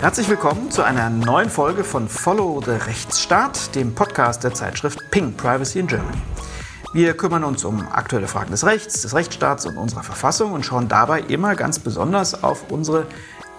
[0.00, 5.34] Herzlich willkommen zu einer neuen Folge von Follow the Rechtsstaat, dem Podcast der Zeitschrift Ping
[5.34, 6.16] Privacy in Germany.
[6.94, 10.88] Wir kümmern uns um aktuelle Fragen des Rechts, des Rechtsstaats und unserer Verfassung und schauen
[10.88, 13.04] dabei immer ganz besonders auf unsere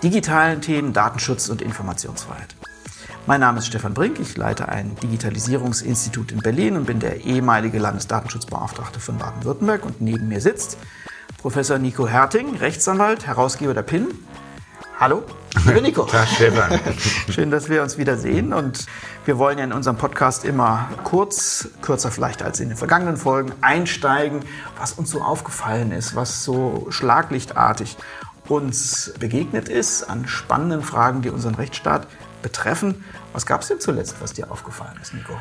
[0.01, 2.55] digitalen Themen Datenschutz und Informationsfreiheit.
[3.27, 7.77] Mein Name ist Stefan Brink, ich leite ein Digitalisierungsinstitut in Berlin und bin der ehemalige
[7.77, 10.79] Landesdatenschutzbeauftragte von Baden-Württemberg und neben mir sitzt
[11.37, 14.07] Professor Nico Herting, Rechtsanwalt, Herausgeber der PIN.
[15.01, 15.23] Hallo,
[15.65, 16.03] liebe Nico.
[16.03, 16.79] Tag, Stefan.
[17.31, 18.85] Schön, dass wir uns wiedersehen und
[19.25, 23.51] wir wollen ja in unserem Podcast immer kurz, kürzer vielleicht als in den vergangenen Folgen,
[23.61, 24.41] einsteigen,
[24.77, 27.97] was uns so aufgefallen ist, was so schlaglichtartig
[28.47, 32.05] uns begegnet ist an spannenden Fragen, die unseren Rechtsstaat
[32.43, 33.03] betreffen.
[33.33, 35.33] Was gab es denn zuletzt, was dir aufgefallen ist, Nico?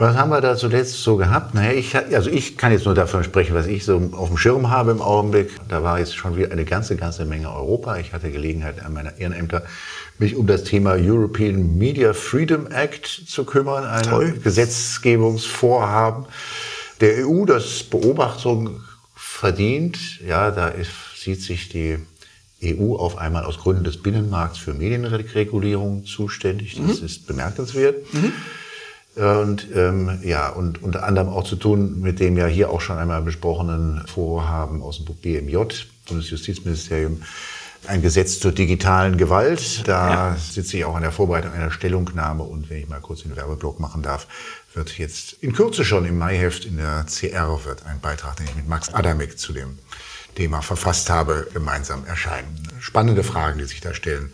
[0.00, 1.52] Was haben wir da zuletzt so gehabt?
[1.52, 4.70] Naja, ich, also ich kann jetzt nur davon sprechen, was ich so auf dem Schirm
[4.70, 5.50] habe im Augenblick.
[5.68, 7.98] Da war jetzt schon wieder eine ganze, ganze Menge Europa.
[7.98, 9.62] Ich hatte Gelegenheit, an meiner Ehrenämter
[10.16, 14.32] mich um das Thema European Media Freedom Act zu kümmern, ein Toll.
[14.42, 16.24] Gesetzgebungsvorhaben
[17.02, 18.80] der EU, das Beobachtung
[19.14, 19.98] verdient.
[20.26, 21.98] Ja, da ist, sieht sich die
[22.64, 26.76] EU auf einmal aus Gründen des Binnenmarkts für Medienregulierung zuständig.
[26.76, 27.06] Das mhm.
[27.06, 28.14] ist bemerkenswert.
[28.14, 28.32] Mhm.
[29.16, 32.96] Und ähm, ja, und unter anderem auch zu tun mit dem ja hier auch schon
[32.96, 35.56] einmal besprochenen Vorhaben aus dem BMJ,
[36.06, 37.22] Bundesjustizministerium,
[37.86, 39.86] ein Gesetz zur digitalen Gewalt.
[39.88, 40.36] Da ja.
[40.36, 43.80] sitze ich auch an der Vorbereitung einer Stellungnahme und wenn ich mal kurz den Werbeblock
[43.80, 44.28] machen darf,
[44.74, 48.54] wird jetzt in Kürze schon im Maiheft in der CR wird ein Beitrag, den ich
[48.54, 49.78] mit Max Adamek zu dem
[50.36, 52.68] Thema verfasst habe, gemeinsam erscheinen.
[52.78, 54.32] Spannende Fragen, die sich da stellen.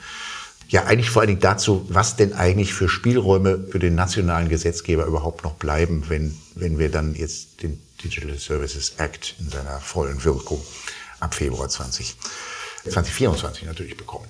[0.68, 5.04] Ja, eigentlich vor allen Dingen dazu, was denn eigentlich für Spielräume für den nationalen Gesetzgeber
[5.04, 10.24] überhaupt noch bleiben, wenn, wenn wir dann jetzt den Digital Services Act in seiner vollen
[10.24, 10.60] Wirkung
[11.20, 12.16] ab Februar 20,
[12.84, 14.26] 2024 natürlich bekommen.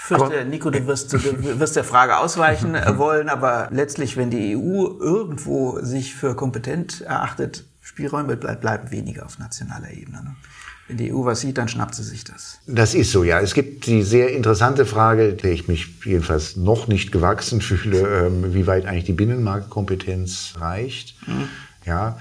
[0.00, 4.86] Fürchte, Nico, du wirst, du wirst der Frage ausweichen wollen, aber letztlich, wenn die EU
[4.98, 10.22] irgendwo sich für kompetent erachtet, Spielräume bleiben weniger auf nationaler Ebene.
[10.22, 10.36] Ne?
[10.90, 12.58] Wenn die EU was sieht, dann schnappt sie sich das.
[12.66, 13.40] Das ist so, ja.
[13.40, 18.52] Es gibt die sehr interessante Frage, der ich mich jedenfalls noch nicht gewachsen fühle, ähm,
[18.54, 21.14] wie weit eigentlich die Binnenmarktkompetenz reicht.
[21.26, 21.48] Mhm.
[21.86, 22.18] Ja,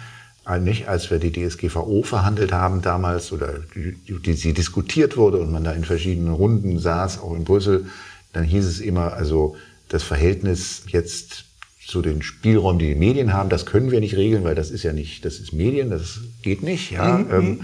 [0.47, 5.39] äh, nicht als wir die DSGVO verhandelt haben damals oder die, die, sie diskutiert wurde
[5.39, 7.87] und man da in verschiedenen Runden saß, auch in Brüssel,
[8.33, 9.55] dann hieß es immer, also
[9.89, 11.45] das Verhältnis jetzt
[11.89, 14.83] zu den Spielräumen, die die Medien haben, das können wir nicht regeln, weil das ist
[14.83, 16.91] ja nicht, das ist Medien, das geht nicht.
[16.91, 17.17] Ja.
[17.17, 17.31] Mhm.
[17.33, 17.61] Ähm,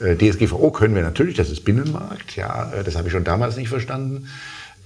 [0.00, 3.56] äh, DSGVO können wir natürlich, das ist Binnenmarkt, ja, äh, das habe ich schon damals
[3.56, 4.28] nicht verstanden.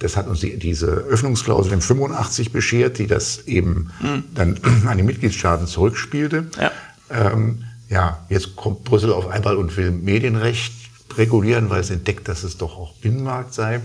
[0.00, 4.24] Das hat uns die, diese Öffnungsklausel im 85 beschert, die das eben mhm.
[4.34, 6.46] dann an die Mitgliedstaaten zurückspielte.
[6.60, 6.72] Ja.
[7.10, 10.72] Ähm, ja, jetzt kommt Brüssel auf einmal und will Medienrecht
[11.16, 13.80] regulieren, weil es entdeckt, dass es doch auch Binnenmarkt sei.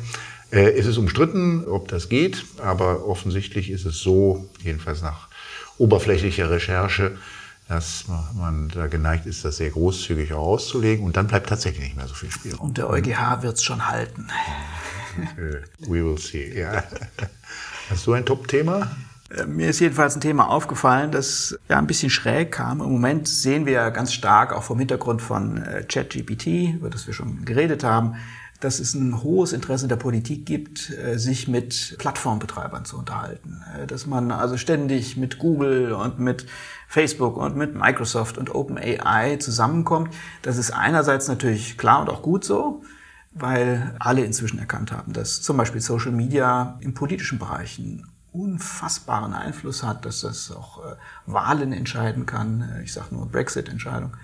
[0.56, 5.28] Äh, es ist umstritten, ob das geht, aber offensichtlich ist es so, jedenfalls nach
[5.78, 7.18] oberflächlicher Recherche,
[7.68, 8.06] dass
[8.36, 12.14] man da geneigt ist, das sehr großzügig auszulegen und dann bleibt tatsächlich nicht mehr so
[12.14, 12.56] viel Spiel.
[12.56, 14.28] Und der EuGH wird es schon halten.
[15.80, 16.58] We will see.
[16.58, 16.84] Ja.
[17.90, 18.96] Hast du ein Top-Thema?
[19.32, 22.82] Äh, mir ist jedenfalls ein Thema aufgefallen, das ja ein bisschen schräg kam.
[22.82, 27.14] Im Moment sehen wir ganz stark, auch vom Hintergrund von äh, ChatGPT, über das wir
[27.14, 28.16] schon geredet haben,
[28.66, 33.62] dass es ein hohes Interesse der Politik gibt, äh, sich mit Plattformbetreibern zu unterhalten.
[33.86, 36.48] Dass man also ständig mit Google und mit
[36.88, 40.14] Facebook und mit Microsoft und OpenAI zusammenkommt.
[40.42, 42.81] Das ist einerseits natürlich klar und auch gut so,
[43.34, 49.34] weil alle inzwischen erkannt haben, dass zum Beispiel Social Media im politischen Bereich einen unfassbaren
[49.34, 50.96] Einfluss hat, dass das auch äh,
[51.28, 52.82] Wahlen entscheiden kann.
[52.84, 54.18] Ich sage nur Brexit-Entscheidung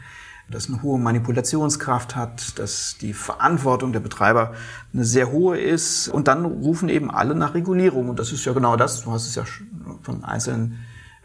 [0.51, 4.53] das eine hohe Manipulationskraft hat, dass die Verantwortung der Betreiber
[4.93, 6.07] eine sehr hohe ist.
[6.07, 8.09] Und dann rufen eben alle nach Regulierung.
[8.09, 9.43] Und das ist ja genau das, du hast es ja
[10.03, 10.79] von einzelnen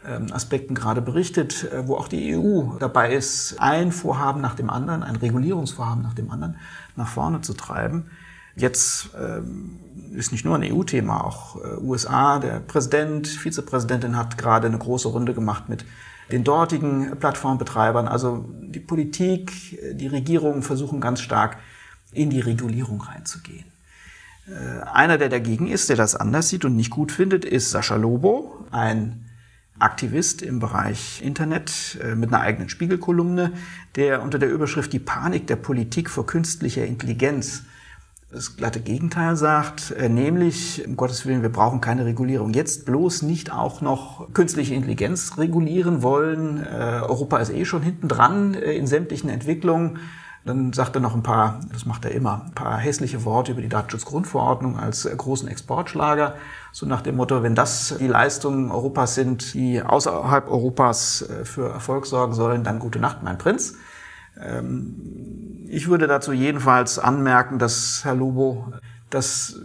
[0.07, 4.69] ähm, Aspekten gerade berichtet, äh, wo auch die EU dabei ist, ein Vorhaben nach dem
[4.69, 6.57] anderen, ein Regulierungsvorhaben nach dem anderen
[6.95, 8.05] nach vorne zu treiben.
[8.55, 9.79] Jetzt ähm,
[10.15, 15.07] ist nicht nur ein EU-Thema, auch äh, USA, der Präsident, Vizepräsidentin hat gerade eine große
[15.09, 15.85] Runde gemacht mit
[16.31, 18.07] den dortigen Plattformbetreibern.
[18.07, 19.51] Also die Politik,
[19.93, 21.57] die Regierungen versuchen ganz stark
[22.11, 23.65] in die Regulierung reinzugehen.
[24.47, 27.95] Äh, einer, der dagegen ist, der das anders sieht und nicht gut findet, ist Sascha
[27.95, 29.25] Lobo, ein
[29.79, 33.53] Aktivist im Bereich Internet äh, mit einer eigenen Spiegelkolumne,
[33.95, 37.63] der unter der Überschrift Die Panik der Politik vor künstlicher Intelligenz
[38.31, 42.51] das glatte Gegenteil sagt, äh, nämlich, um Gottes Willen, wir brauchen keine Regulierung.
[42.53, 46.61] Jetzt bloß nicht auch noch künstliche Intelligenz regulieren wollen.
[46.61, 49.99] Äh, Europa ist eh schon hinten dran in sämtlichen Entwicklungen.
[50.43, 53.61] Dann sagt er noch ein paar, das macht er immer, ein paar hässliche Worte über
[53.61, 56.35] die Datenschutzgrundverordnung als äh, großen Exportschlager.
[56.73, 61.69] So nach dem Motto, wenn das die Leistungen Europas sind, die außerhalb Europas äh, für
[61.69, 63.75] Erfolg sorgen sollen, dann gute Nacht, mein Prinz.
[64.39, 68.73] Ähm, ich würde dazu jedenfalls anmerken, dass Herr Lubo
[69.09, 69.59] dass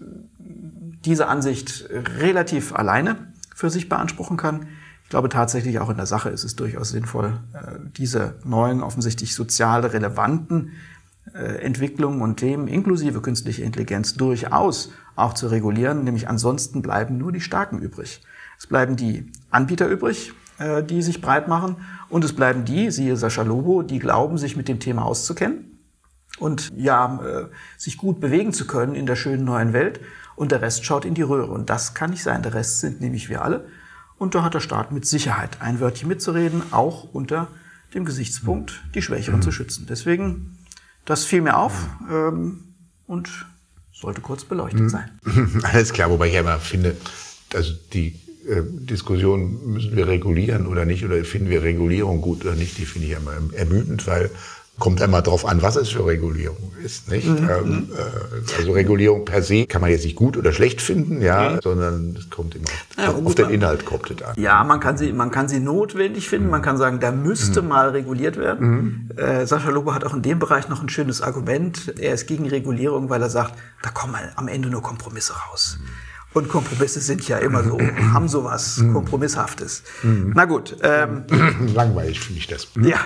[1.05, 4.69] diese Ansicht relativ alleine für sich beanspruchen kann.
[5.05, 9.35] Ich glaube tatsächlich auch in der Sache ist es durchaus sinnvoll, äh, diese neuen, offensichtlich
[9.35, 10.73] sozial relevanten
[11.35, 17.33] äh, Entwicklungen und Themen inklusive künstliche Intelligenz durchaus auch zu regulieren, nämlich ansonsten bleiben nur
[17.33, 18.23] die Starken übrig.
[18.59, 21.77] Es bleiben die Anbieter übrig, äh, die sich breit machen
[22.13, 25.79] und es bleiben die, siehe Sascha Lobo, die glauben, sich mit dem Thema auszukennen
[26.39, 27.49] und ja,
[27.79, 29.99] sich gut bewegen zu können in der schönen neuen Welt
[30.37, 32.43] und der Rest schaut in die Röhre und das kann nicht sein.
[32.43, 33.67] Der Rest sind nämlich wir alle
[34.19, 37.49] und da hat der Staat mit Sicherheit ein Wörtchen mitzureden, auch unter
[37.95, 39.43] dem Gesichtspunkt, die Schwächeren mhm.
[39.43, 39.87] zu schützen.
[39.89, 40.59] Deswegen,
[41.07, 42.75] das fiel mir auf ähm,
[43.07, 43.47] und
[43.91, 44.89] sollte kurz beleuchtet mhm.
[44.91, 45.11] sein.
[45.63, 46.95] Alles klar, wobei ich ja immer finde,
[47.55, 52.55] also die äh, Diskussion, müssen wir regulieren oder nicht, oder finden wir Regulierung gut oder
[52.55, 54.31] nicht, die finde ich immer ermüdend, weil
[54.79, 57.09] kommt immer darauf an, was es für Regulierung ist.
[57.09, 57.29] Nicht?
[57.29, 57.49] Mhm.
[57.49, 61.51] Ähm, äh, also Regulierung per se kann man jetzt nicht gut oder schlecht finden, ja,
[61.51, 61.59] mhm.
[61.63, 62.67] sondern es kommt immer
[62.99, 64.35] ja, auf, auf den Inhalt kommt es an.
[64.37, 66.51] Ja, man kann sie, man kann sie notwendig finden.
[66.51, 67.69] Man kann sagen, da müsste mhm.
[67.69, 69.09] mal reguliert werden.
[69.15, 69.19] Mhm.
[69.19, 71.95] Äh, Sascha Lobo hat auch in dem Bereich noch ein schönes Argument.
[71.99, 75.79] Er ist gegen Regulierung, weil er sagt, da kommen am Ende nur Kompromisse raus.
[76.33, 76.41] Mhm.
[76.41, 77.79] Und Kompromisse sind ja immer so,
[78.13, 78.95] haben sowas mhm.
[78.95, 79.83] Kompromisshaftes.
[80.03, 80.33] Mhm.
[80.35, 80.77] Na gut.
[80.83, 81.25] Ähm,
[81.75, 82.69] Langweilig finde ich das.
[82.81, 82.99] Ja.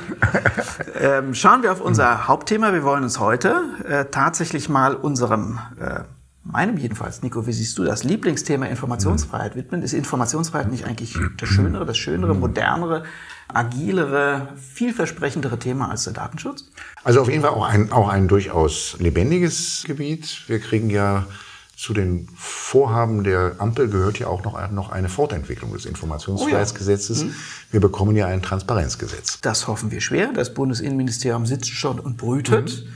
[1.01, 2.73] ähm, schauen wir auf unser Hauptthema.
[2.73, 6.01] Wir wollen uns heute äh, tatsächlich mal unserem, äh,
[6.45, 9.83] meinem jedenfalls, Nico, wie siehst du das, Lieblingsthema Informationsfreiheit widmen.
[9.83, 13.05] Ist Informationsfreiheit nicht eigentlich das schönere, das schönere, modernere,
[13.49, 16.67] agilere, vielversprechendere Thema als der Datenschutz?
[17.03, 20.45] Also auf jeden Fall auch ein, auch ein durchaus lebendiges Gebiet.
[20.47, 21.27] Wir kriegen ja
[21.77, 27.19] zu den Vorhaben der Ampel gehört ja auch noch, noch eine Fortentwicklung des Informationsfreiheitsgesetzes.
[27.19, 27.29] Oh ja.
[27.29, 27.35] mhm.
[27.71, 29.41] Wir bekommen ja ein Transparenzgesetz.
[29.43, 30.33] Das hoffen wir schwer.
[30.33, 32.85] Das Bundesinnenministerium sitzt schon und brütet.
[32.85, 32.93] Mhm.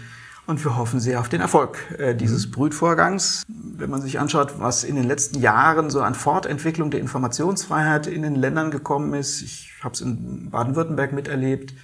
[0.46, 2.52] Und wir hoffen sehr auf den Erfolg äh, dieses mhm.
[2.52, 3.44] Brütvorgangs.
[3.48, 8.22] Wenn man sich anschaut, was in den letzten Jahren so an Fortentwicklung der Informationsfreiheit in
[8.22, 11.74] den Ländern gekommen ist, ich habe es in Baden-Württemberg miterlebt,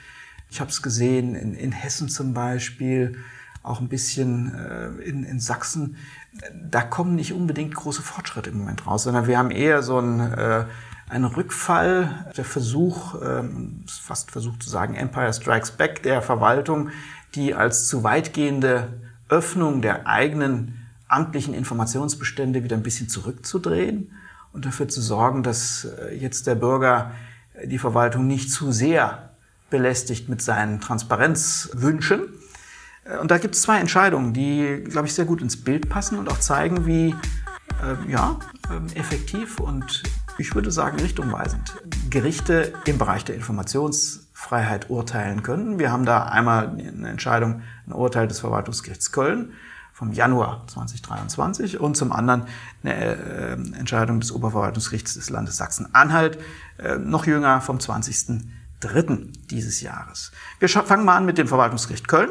[0.50, 3.19] ich habe es gesehen in, in Hessen zum Beispiel,
[3.66, 5.96] auch ein bisschen äh, in, in Sachsen,
[6.54, 10.20] da kommen nicht unbedingt große Fortschritte im Moment raus, sondern wir haben eher so einen,
[10.32, 10.64] äh,
[11.08, 16.90] einen Rückfall, der Versuch, ähm, fast versucht zu sagen, Empire Strikes Back der Verwaltung,
[17.34, 24.12] die als zu weitgehende Öffnung der eigenen amtlichen Informationsbestände wieder ein bisschen zurückzudrehen
[24.52, 27.12] und dafür zu sorgen, dass äh, jetzt der Bürger
[27.64, 29.30] die Verwaltung nicht zu sehr
[29.70, 32.28] belästigt mit seinen Transparenzwünschen,
[33.20, 36.30] und da gibt es zwei Entscheidungen, die, glaube ich, sehr gut ins Bild passen und
[36.30, 37.14] auch zeigen, wie
[37.82, 38.38] äh, ja,
[38.70, 40.02] äh, effektiv und
[40.38, 41.74] ich würde sagen richtungweisend
[42.10, 45.78] Gerichte im Bereich der Informationsfreiheit urteilen können.
[45.78, 49.52] Wir haben da einmal eine Entscheidung, ein Urteil des Verwaltungsgerichts Köln
[49.92, 52.44] vom Januar 2023 und zum anderen
[52.82, 56.38] eine äh, Entscheidung des Oberverwaltungsgerichts des Landes Sachsen-Anhalt,
[56.78, 59.32] äh, noch jünger vom 20.03.
[59.48, 60.32] dieses Jahres.
[60.58, 62.30] Wir fangen mal an mit dem Verwaltungsgericht Köln.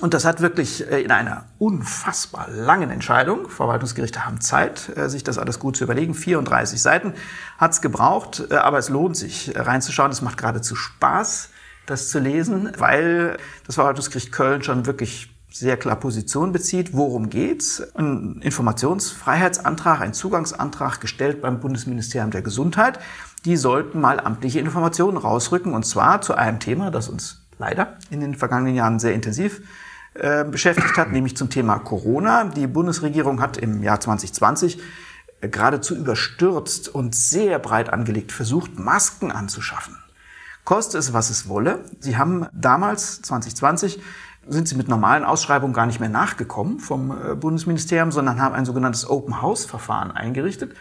[0.00, 5.24] Und das hat wirklich äh, in einer unfassbar langen Entscheidung, Verwaltungsgerichte haben Zeit, äh, sich
[5.24, 7.12] das alles gut zu überlegen, 34 Seiten
[7.58, 11.50] hat es gebraucht, äh, aber es lohnt sich reinzuschauen, es macht geradezu Spaß,
[11.84, 16.94] das zu lesen, weil das Verwaltungsgericht Köln schon wirklich sehr klar Position bezieht.
[16.94, 17.82] Worum geht's?
[17.94, 23.00] Ein Informationsfreiheitsantrag, ein Zugangsantrag gestellt beim Bundesministerium der Gesundheit.
[23.44, 28.20] Die sollten mal amtliche Informationen rausrücken und zwar zu einem Thema, das uns leider in
[28.20, 29.60] den vergangenen Jahren sehr intensiv
[30.14, 32.44] äh, beschäftigt hat, nämlich zum Thema Corona.
[32.44, 34.80] Die Bundesregierung hat im Jahr 2020
[35.40, 39.96] äh, geradezu überstürzt und sehr breit angelegt versucht, Masken anzuschaffen.
[40.64, 41.84] Koste es, was es wolle.
[42.00, 44.00] Sie haben damals, 2020,
[44.48, 48.64] sind sie mit normalen Ausschreibungen gar nicht mehr nachgekommen vom äh, Bundesministerium, sondern haben ein
[48.64, 50.74] sogenanntes Open House Verfahren eingerichtet,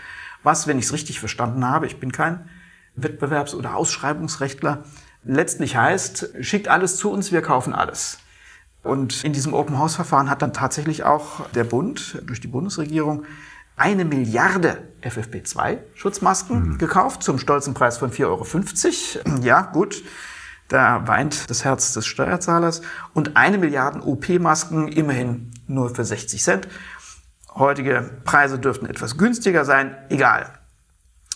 [0.43, 2.49] was, wenn ich es richtig verstanden habe, ich bin kein
[2.97, 4.83] Wettbewerbs- oder Ausschreibungsrechtler,
[5.23, 8.19] letztlich heißt, schickt alles zu uns, wir kaufen alles.
[8.83, 13.25] Und in diesem Open House Verfahren hat dann tatsächlich auch der Bund durch die Bundesregierung
[13.75, 16.77] eine Milliarde FFP2 Schutzmasken mhm.
[16.77, 19.41] gekauft zum stolzen Preis von 4,50 Euro.
[19.41, 20.03] Ja, gut.
[20.67, 22.81] Da weint das Herz des Steuerzahlers.
[23.13, 26.67] Und eine Milliarde OP-Masken immerhin nur für 60 Cent.
[27.55, 29.97] Heutige Preise dürften etwas günstiger sein.
[30.09, 30.58] Egal.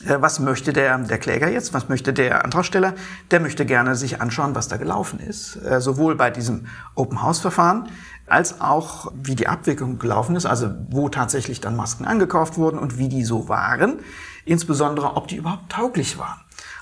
[0.08, 1.74] Äh, was möchte der, der Kläger jetzt?
[1.74, 2.94] Was möchte der Antragsteller?
[3.32, 5.56] Der möchte gerne sich anschauen, was da gelaufen ist.
[5.64, 7.90] Äh, sowohl bei diesem Open-House-Verfahren
[8.28, 12.98] als auch wie die Abwicklung gelaufen ist, also wo tatsächlich dann Masken angekauft wurden und
[12.98, 14.00] wie die so waren.
[14.46, 16.40] Insbesondere, ob die überhaupt tauglich waren.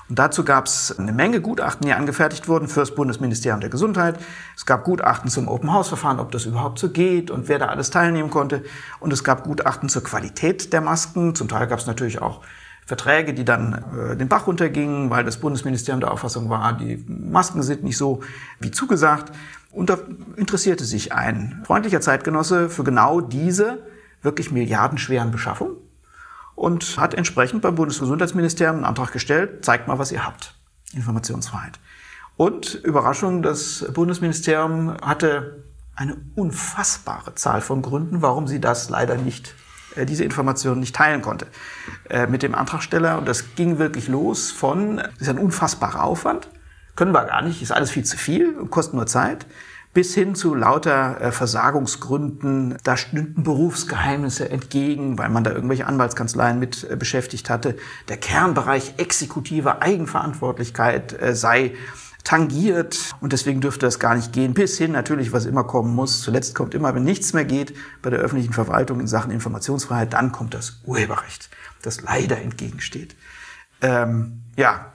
[0.08, 4.18] Und dazu gab es eine Menge Gutachten, die angefertigt wurden für das Bundesministerium der Gesundheit.
[4.56, 8.30] Es gab Gutachten zum Open-House-Verfahren, ob das überhaupt so geht und wer da alles teilnehmen
[8.30, 8.62] konnte.
[9.00, 11.34] Und es gab Gutachten zur Qualität der Masken.
[11.34, 12.40] Zum Teil gab es natürlich auch
[12.84, 17.62] Verträge, die dann äh, den Bach runtergingen, weil das Bundesministerium der Auffassung war, die Masken
[17.62, 18.20] sind nicht so
[18.60, 19.32] wie zugesagt.
[19.70, 19.98] Und da
[20.36, 23.86] interessierte sich ein freundlicher Zeitgenosse für genau diese
[24.20, 25.76] wirklich milliardenschweren Beschaffungen
[26.54, 30.54] und hat entsprechend beim Bundesgesundheitsministerium einen Antrag gestellt, zeigt mal, was ihr habt.
[30.92, 31.80] Informationsfreiheit.
[32.36, 39.54] Und Überraschung, das Bundesministerium hatte eine unfassbare Zahl von Gründen, warum sie das leider nicht
[39.96, 41.46] diese Informationen nicht teilen konnte
[42.08, 43.18] äh, mit dem Antragsteller.
[43.18, 46.48] Und das ging wirklich los von, das ist ein unfassbarer Aufwand,
[46.96, 49.46] können wir gar nicht, ist alles viel zu viel, kostet nur Zeit,
[49.94, 52.76] bis hin zu lauter äh, Versagungsgründen.
[52.82, 57.76] Da stünden Berufsgeheimnisse entgegen, weil man da irgendwelche Anwaltskanzleien mit äh, beschäftigt hatte.
[58.08, 61.72] Der Kernbereich exekutive Eigenverantwortlichkeit äh, sei
[62.24, 64.54] tangiert und deswegen dürfte das gar nicht gehen.
[64.54, 66.20] Bis hin natürlich, was immer kommen muss.
[66.20, 70.32] Zuletzt kommt immer, wenn nichts mehr geht bei der öffentlichen Verwaltung in Sachen Informationsfreiheit, dann
[70.32, 71.50] kommt das Urheberrecht,
[71.82, 73.16] das leider entgegensteht.
[73.80, 74.92] Ähm, ja,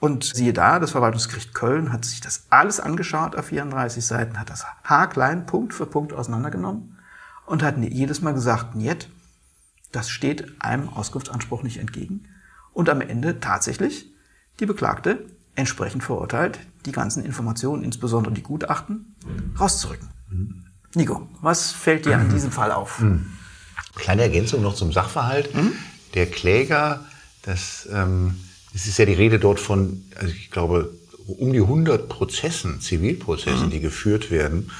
[0.00, 4.48] und siehe da, das Verwaltungsgericht Köln hat sich das alles angeschaut auf 34 Seiten, hat
[4.48, 6.96] das haarklein Punkt für Punkt auseinandergenommen
[7.44, 9.10] und hat jedes Mal gesagt, niet,
[9.92, 12.24] das steht einem Auskunftsanspruch nicht entgegen.
[12.72, 14.10] Und am Ende tatsächlich
[14.60, 19.14] die Beklagte entsprechend verurteilt, die ganzen Informationen, insbesondere die Gutachten,
[19.58, 20.08] rauszurücken.
[20.94, 23.00] Nico, was fällt dir an diesem Fall auf?
[23.00, 23.26] Mhm.
[23.94, 25.54] Kleine Ergänzung noch zum Sachverhalt.
[25.54, 25.72] Mhm.
[26.14, 27.04] Der Kläger,
[27.42, 28.36] das, ähm,
[28.74, 30.92] es ist ja die Rede dort von, also ich glaube,
[31.26, 33.70] um die 100 Prozessen, Zivilprozessen, mhm.
[33.70, 34.70] die geführt werden,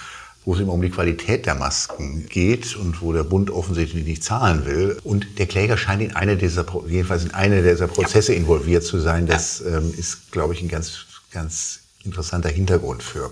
[0.45, 4.25] wo es immer um die Qualität der Masken geht und wo der Bund offensichtlich nicht
[4.25, 4.99] zahlen will.
[5.05, 8.39] Und der Kläger scheint in eine dieser, jedenfalls in eine dieser Prozesse ja.
[8.39, 9.27] involviert zu sein.
[9.27, 13.31] Das ähm, ist, glaube ich, ein ganz, ganz interessanter Hintergrund für,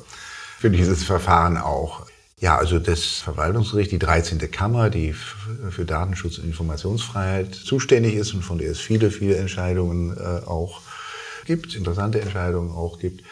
[0.59, 2.07] für dieses Verfahren auch.
[2.41, 4.39] Ja, also das Verwaltungsgericht, die 13.
[4.51, 5.13] Kammer, die
[5.71, 10.81] für Datenschutz und Informationsfreiheit zuständig ist und von der es viele, viele Entscheidungen äh, auch
[11.47, 13.25] gibt, interessante Entscheidungen auch gibt,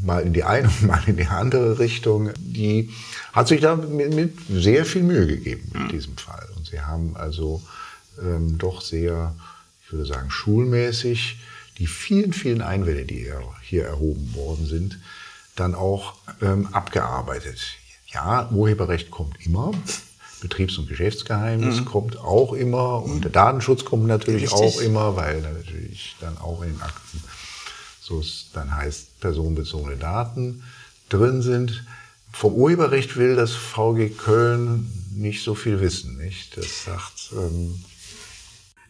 [0.00, 2.90] mal in die eine und mal in die andere Richtung, die
[3.32, 6.48] hat sich da mit, mit sehr viel Mühe gegeben in diesem Fall.
[6.56, 7.62] Und sie haben also
[8.20, 9.34] ähm, doch sehr,
[9.84, 11.38] ich würde sagen, schulmäßig
[11.78, 13.30] die vielen, vielen Einwände, die
[13.62, 14.98] hier erhoben worden sind,
[15.56, 17.60] dann auch ähm, abgearbeitet.
[18.08, 19.72] Ja, Urheberrecht kommt immer.
[20.40, 21.84] Betriebs- und Geschäftsgeheimnis mhm.
[21.86, 24.60] kommt auch immer und der Datenschutz kommt natürlich Richtig.
[24.60, 27.22] auch immer, weil natürlich dann auch in den Akten
[28.04, 30.62] so es dann heißt personenbezogene Daten
[31.08, 31.84] drin sind.
[32.30, 36.56] Vom Urheberrecht will das VG Köln nicht so viel wissen, nicht?
[36.58, 37.82] Das sagt ähm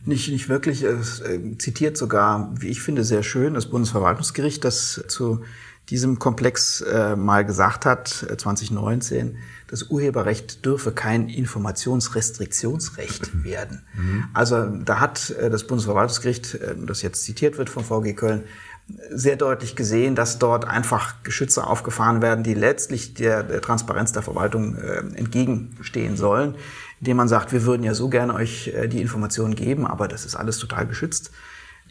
[0.05, 0.83] nicht, nicht wirklich.
[0.83, 5.41] Es äh, zitiert sogar, wie ich finde, sehr schön das Bundesverwaltungsgericht, das zu
[5.91, 9.37] diesem Komplex äh, mal gesagt hat, äh, 2019,
[9.69, 13.83] das Urheberrecht dürfe kein Informationsrestriktionsrecht werden.
[13.95, 14.25] Mhm.
[14.33, 18.45] Also da hat äh, das Bundesverwaltungsgericht, äh, das jetzt zitiert wird vom VG Köln,
[19.11, 24.77] sehr deutlich gesehen, dass dort einfach Geschütze aufgefahren werden, die letztlich der, Transparenz der Verwaltung
[24.77, 26.55] äh, entgegenstehen sollen,
[27.01, 30.27] indem man sagt, wir würden ja so gerne euch äh, die Informationen geben, aber das
[30.27, 31.31] ist alles total geschützt.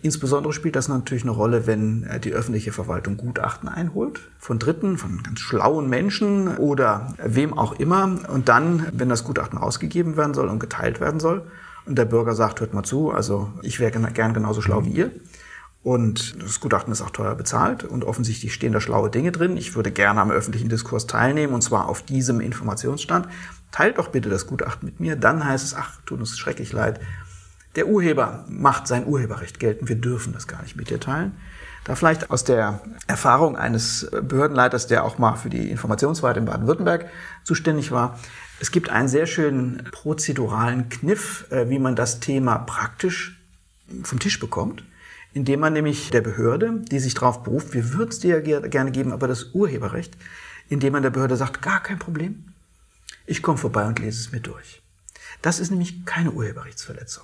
[0.03, 4.97] Insbesondere spielt das natürlich eine Rolle, wenn äh, die öffentliche Verwaltung Gutachten einholt, von Dritten,
[4.97, 8.19] von ganz schlauen Menschen oder wem auch immer.
[8.27, 11.43] Und dann, wenn das Gutachten ausgegeben werden soll und geteilt werden soll,
[11.85, 15.11] und der Bürger sagt, hört mal zu, also ich wäre gern genauso schlau wie ihr,
[15.83, 19.57] und das Gutachten ist auch teuer bezahlt und offensichtlich stehen da schlaue Dinge drin.
[19.57, 23.27] Ich würde gerne am öffentlichen Diskurs teilnehmen und zwar auf diesem Informationsstand.
[23.71, 25.17] Teilt doch bitte das Gutachten mit mir.
[25.17, 27.01] Dann heißt es, ach, tut uns schrecklich leid.
[27.75, 29.89] Der Urheber macht sein Urheberrecht geltend.
[29.89, 31.33] Wir dürfen das gar nicht mit dir teilen.
[31.83, 37.07] Da vielleicht aus der Erfahrung eines Behördenleiters, der auch mal für die Informationsfreiheit in Baden-Württemberg
[37.43, 38.17] zuständig war.
[38.61, 43.37] Es gibt einen sehr schönen prozeduralen Kniff, äh, wie man das Thema praktisch
[44.03, 44.85] vom Tisch bekommt
[45.33, 48.91] indem man nämlich der Behörde, die sich darauf beruft, wir würden es dir ja gerne
[48.91, 50.15] geben, aber das Urheberrecht,
[50.69, 52.53] indem man der Behörde sagt, gar kein Problem,
[53.25, 54.81] ich komme vorbei und lese es mir durch.
[55.41, 57.23] Das ist nämlich keine Urheberrechtsverletzung.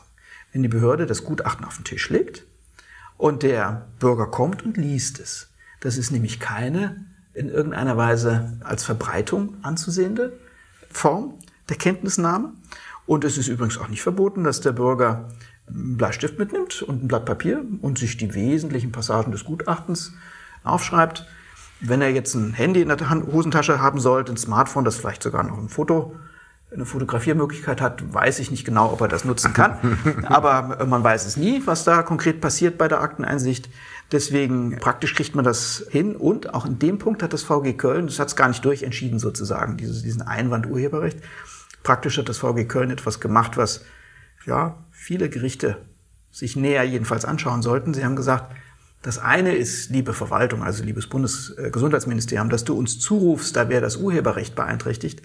[0.51, 2.45] Wenn die Behörde das Gutachten auf den Tisch legt
[3.17, 5.49] und der Bürger kommt und liest es,
[5.79, 10.37] das ist nämlich keine in irgendeiner Weise als Verbreitung anzusehende
[10.91, 11.35] Form
[11.69, 12.53] der Kenntnisnahme.
[13.05, 15.29] Und es ist übrigens auch nicht verboten, dass der Bürger
[15.69, 20.13] einen Bleistift mitnimmt und ein Blatt Papier und sich die wesentlichen Passagen des Gutachtens
[20.63, 21.25] aufschreibt.
[21.81, 25.43] Wenn er jetzt ein Handy in der Hosentasche haben sollte, ein Smartphone, das vielleicht sogar
[25.43, 26.15] noch ein Foto,
[26.71, 29.97] eine Fotografiermöglichkeit hat, weiß ich nicht genau, ob er das nutzen kann.
[30.27, 33.69] Aber man weiß es nie, was da konkret passiert bei der Akteneinsicht.
[34.11, 36.15] Deswegen praktisch kriegt man das hin.
[36.15, 39.19] Und auch in dem Punkt hat das VG Köln, das hat es gar nicht durchentschieden
[39.19, 41.19] sozusagen, diesen Einwand Urheberrecht.
[41.81, 43.83] Praktisch hat das VG Köln etwas gemacht, was
[44.45, 45.77] ja viele Gerichte
[46.29, 47.93] sich näher jedenfalls anschauen sollten.
[47.93, 48.53] Sie haben gesagt,
[49.01, 53.95] das eine ist, liebe Verwaltung, also liebes Bundesgesundheitsministerium, dass du uns zurufst, da wäre das
[53.95, 55.21] Urheberrecht beeinträchtigt.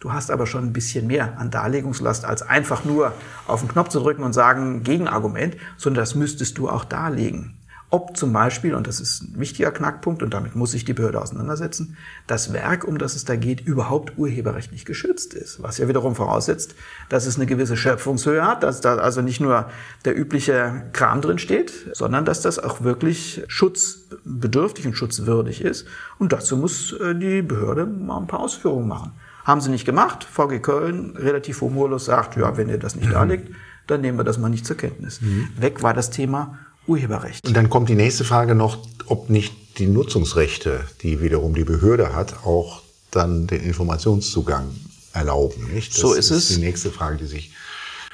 [0.00, 3.14] Du hast aber schon ein bisschen mehr an Darlegungslast, als einfach nur
[3.46, 7.55] auf den Knopf zu drücken und sagen Gegenargument, sondern das müsstest du auch darlegen
[7.88, 11.22] ob zum Beispiel, und das ist ein wichtiger Knackpunkt, und damit muss sich die Behörde
[11.22, 15.62] auseinandersetzen, das Werk, um das es da geht, überhaupt urheberrechtlich geschützt ist.
[15.62, 16.74] Was ja wiederum voraussetzt,
[17.08, 19.70] dass es eine gewisse Schöpfungshöhe hat, dass da also nicht nur
[20.04, 25.86] der übliche Kram drin steht, sondern dass das auch wirklich schutzbedürftig und schutzwürdig ist.
[26.18, 29.12] Und dazu muss äh, die Behörde mal ein paar Ausführungen machen.
[29.44, 30.24] Haben sie nicht gemacht.
[30.24, 33.12] VG Köln relativ humorlos sagt, ja, wenn ihr das nicht mhm.
[33.12, 33.54] darlegt,
[33.86, 35.20] dann nehmen wir das mal nicht zur Kenntnis.
[35.20, 35.48] Mhm.
[35.56, 37.46] Weg war das Thema Urheberrecht.
[37.46, 42.14] Und dann kommt die nächste Frage noch, ob nicht die Nutzungsrechte, die wiederum die Behörde
[42.14, 44.68] hat, auch dann den Informationszugang
[45.12, 45.72] erlauben.
[45.72, 45.92] Nicht?
[45.92, 46.56] Das so ist, ist es.
[46.56, 47.52] Die nächste Frage, die sich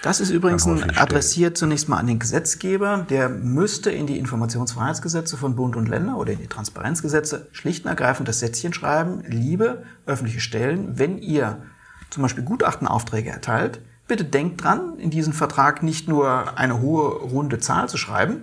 [0.02, 3.07] das ist übrigens adressiert zunächst mal an den Gesetzgeber.
[3.09, 7.91] Der müsste in die Informationsfreiheitsgesetze von Bund und Länder oder in die Transparenzgesetze schlicht und
[7.91, 11.62] ergreifend das Sätzchen schreiben, liebe öffentliche Stellen, wenn ihr
[12.11, 17.61] zum Beispiel Gutachtenaufträge erteilt, bitte denkt dran, in diesen Vertrag nicht nur eine hohe runde
[17.61, 18.43] Zahl zu schreiben,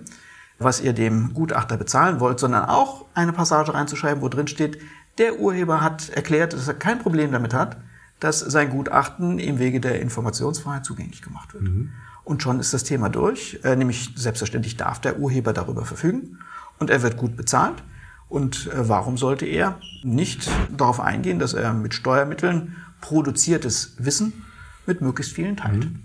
[0.60, 4.78] was ihr dem Gutachter bezahlen wollt, sondern auch eine Passage reinzuschreiben, wo drin steht,
[5.18, 7.78] der Urheber hat erklärt, dass er kein Problem damit hat,
[8.20, 11.64] dass sein Gutachten im Wege der Informationsfreiheit zugänglich gemacht wird.
[11.64, 11.90] Mhm.
[12.24, 16.38] Und schon ist das Thema durch, äh, nämlich selbstverständlich darf der Urheber darüber verfügen
[16.78, 17.82] und er wird gut bezahlt.
[18.28, 24.44] Und äh, warum sollte er nicht darauf eingehen, dass er mit Steuermitteln produziertes Wissen
[24.86, 25.86] mit möglichst vielen teilt?
[25.86, 26.04] Mhm.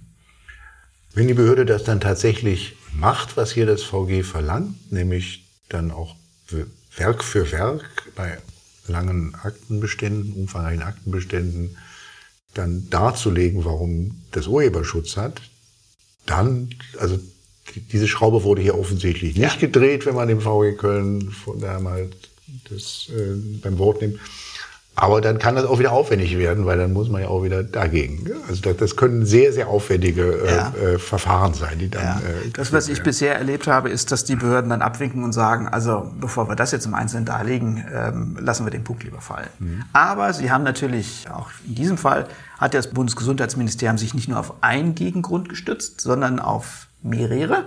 [1.14, 6.16] Wenn die Behörde das dann tatsächlich macht, was hier das VG verlangt, nämlich dann auch
[6.96, 8.38] Werk für Werk bei
[8.88, 11.78] langen Aktenbeständen, umfangreichen Aktenbeständen,
[12.54, 15.42] dann darzulegen, warum das Urheberschutz hat,
[16.26, 17.20] dann, also
[17.92, 19.60] diese Schraube wurde hier offensichtlich nicht ja.
[19.60, 22.10] gedreht, wenn man dem VG Köln von da mal
[22.70, 24.20] das äh, beim Wort nimmt.
[24.98, 27.64] Aber dann kann das auch wieder aufwendig werden, weil dann muss man ja auch wieder
[27.64, 28.30] dagegen.
[28.48, 30.74] Also das, das können sehr, sehr aufwendige äh, ja.
[30.74, 32.04] äh, Verfahren sein, die dann.
[32.04, 32.18] Ja.
[32.20, 35.68] Äh, das, was ich bisher erlebt habe, ist, dass die Behörden dann abwinken und sagen,
[35.68, 39.50] also bevor wir das jetzt im Einzelnen darlegen, ähm, lassen wir den Punkt lieber fallen.
[39.60, 39.84] Mhm.
[39.92, 42.28] Aber sie haben natürlich, auch in diesem Fall,
[42.58, 47.66] hat das Bundesgesundheitsministerium sich nicht nur auf einen Gegengrund gestützt, sondern auf mehrere.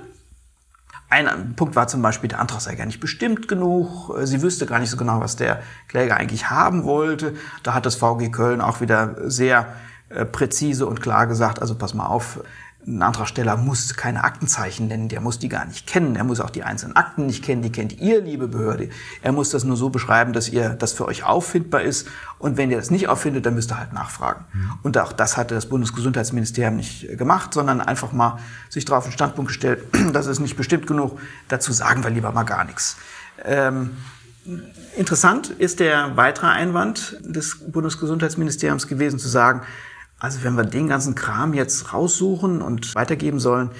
[1.11, 4.13] Ein Punkt war zum Beispiel, der Antrag sei gar nicht bestimmt genug.
[4.25, 7.35] Sie wüsste gar nicht so genau, was der Kläger eigentlich haben wollte.
[7.63, 9.75] Da hat das VG Köln auch wieder sehr
[10.11, 12.41] äh, präzise und klar gesagt, also pass mal auf,
[12.87, 16.17] ein Antragsteller muss keine Aktenzeichen nennen, der muss die gar nicht kennen.
[16.17, 18.89] Er muss auch die einzelnen Akten nicht kennen, die kennt ihr, liebe Behörde.
[19.23, 22.09] Er muss das nur so beschreiben, dass ihr das für euch auffindbar ist.
[22.39, 24.45] Und wenn ihr das nicht auffindet, dann müsst ihr halt nachfragen.
[24.53, 24.73] Mhm.
[24.83, 28.39] Und auch das hatte das Bundesgesundheitsministerium nicht gemacht, sondern einfach mal
[28.71, 32.45] sich darauf den Standpunkt gestellt, das ist nicht bestimmt genug, dazu sagen wir lieber mal
[32.45, 32.97] gar nichts.
[33.45, 33.91] Ähm,
[34.97, 39.63] interessant ist der weitere Einwand des Bundesgesundheitsministeriums gewesen, zu sagen,
[40.19, 43.71] also wenn wir den ganzen Kram jetzt raussuchen und weitergeben sollen,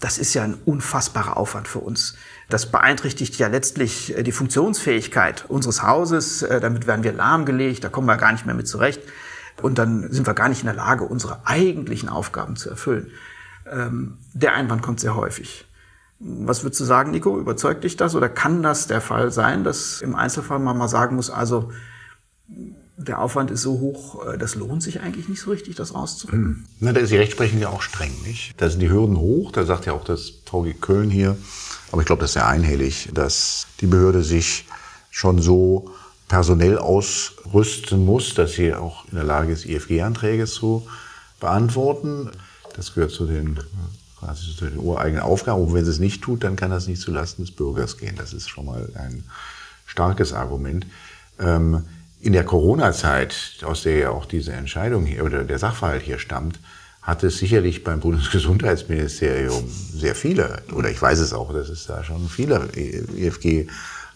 [0.00, 2.14] das ist ja ein unfassbarer Aufwand für uns.
[2.48, 6.42] Das beeinträchtigt ja letztlich äh, die Funktionsfähigkeit unseres Hauses.
[6.42, 9.02] Äh, damit werden wir lahmgelegt, da kommen wir gar nicht mehr mit zurecht.
[9.60, 13.10] Und dann sind wir gar nicht in der Lage, unsere eigentlichen Aufgaben zu erfüllen.
[13.68, 15.66] Ähm, der Einwand kommt sehr häufig.
[16.20, 17.38] Was würdest du sagen, Nico?
[17.38, 21.16] Überzeugt dich das oder kann das der Fall sein, dass im Einzelfall man mal sagen
[21.16, 21.72] muss, also
[22.98, 26.44] der Aufwand ist so hoch, äh, das lohnt sich eigentlich nicht so richtig, das rauszurücken.
[26.44, 26.64] Hm.
[26.80, 28.54] Na, da ist die Rechtsprechung ja auch streng, nicht?
[28.60, 31.36] Da sind die Hürden hoch, da sagt ja auch das VG Köln hier,
[31.92, 34.66] aber ich glaube, das ist sehr einhellig, dass die Behörde sich
[35.10, 35.90] schon so
[36.26, 40.86] personell ausrüsten muss, dass sie auch in der Lage ist, IFG-Anträge zu
[41.40, 42.30] beantworten.
[42.76, 43.58] Das gehört zu den,
[44.18, 45.62] quasi zu den ureigenen Aufgaben.
[45.62, 48.16] Und wenn sie es nicht tut, dann kann das nicht zulasten des Bürgers gehen.
[48.16, 49.24] Das ist schon mal ein
[49.86, 50.86] starkes Argument.
[51.40, 51.84] Ähm,
[52.20, 56.58] in der Corona-Zeit, aus der ja auch diese Entscheidung hier oder der Sachverhalt hier stammt,
[57.02, 62.04] hat es sicherlich beim Bundesgesundheitsministerium sehr viele, oder ich weiß es auch, dass es da
[62.04, 63.66] schon viele EFG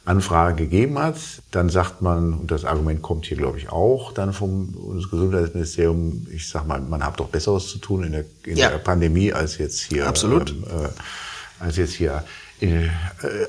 [0.05, 1.17] Anfrage gegeben hat,
[1.53, 6.49] dann sagt man, und das Argument kommt hier, glaube ich, auch dann vom Bundesgesundheitsministerium, ich
[6.49, 8.71] sag mal, man hat doch Besseres zu tun in der, in ja.
[8.71, 10.51] der Pandemie als jetzt hier, Absolut.
[10.51, 12.25] Ähm, äh, als jetzt hier
[12.63, 12.89] äh,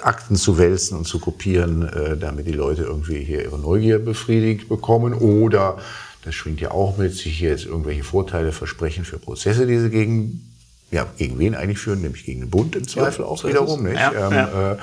[0.01, 4.69] Akten zu wälzen und zu kopieren, äh, damit die Leute irgendwie hier ihre Neugier befriedigt
[4.69, 5.77] bekommen oder
[6.23, 9.89] das schwingt ja auch mit, sich hier jetzt irgendwelche Vorteile versprechen für Prozesse, die sie
[9.89, 10.53] gegen,
[10.91, 13.83] ja, gegen wen eigentlich führen, nämlich gegen den Bund im Zweifel ja, auch so wiederum,
[13.83, 13.99] nicht?
[13.99, 14.71] Ja, ähm, ja.
[14.73, 14.77] Äh,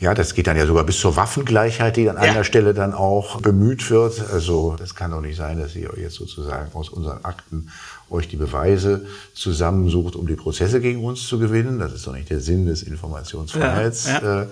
[0.00, 2.22] ja, das geht dann ja sogar bis zur Waffengleichheit, die an ja.
[2.22, 4.30] einer Stelle dann auch bemüht wird.
[4.32, 7.70] Also das kann doch nicht sein, dass ihr jetzt sozusagen aus unseren Akten
[8.10, 11.78] euch die Beweise zusammensucht, um die Prozesse gegen uns zu gewinnen.
[11.78, 14.22] Das ist doch nicht der Sinn des Informationsfreiheitsrechts.
[14.22, 14.42] Ja, ja.
[14.42, 14.46] äh,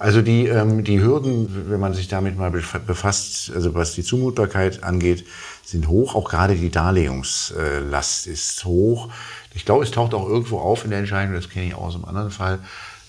[0.00, 4.82] also die, ähm, die Hürden, wenn man sich damit mal befasst, also was die Zumutbarkeit
[4.82, 5.26] angeht,
[5.62, 6.14] sind hoch.
[6.14, 9.10] Auch gerade die Darlegungslast ist hoch.
[9.54, 11.96] Ich glaube, es taucht auch irgendwo auf in der Entscheidung, das kenne ich auch aus
[11.96, 12.60] einem anderen Fall,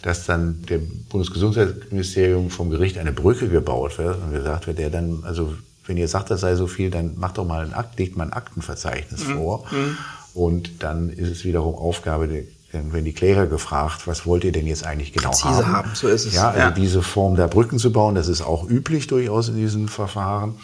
[0.02, 5.24] dass dann dem Bundesgesundheitsministerium vom Gericht eine Brücke gebaut wird und gesagt wird, der dann,
[5.24, 8.17] also wenn ihr sagt, das sei so viel, dann macht doch mal ein Akt, legt
[8.17, 9.36] mal ein Aktenverzeichnis mhm.
[9.36, 9.65] vor.
[9.72, 9.98] Mhm.
[10.34, 14.52] Und dann ist es wiederum Aufgabe der dann werden die Kläger gefragt, was wollt ihr
[14.52, 15.74] denn jetzt eigentlich genau Präzise haben?
[15.74, 15.91] haben?
[15.94, 16.34] So ist es.
[16.34, 16.72] Ja, also ja.
[16.72, 20.56] diese Form der Brücken zu bauen, das ist auch üblich durchaus in diesen Verfahren,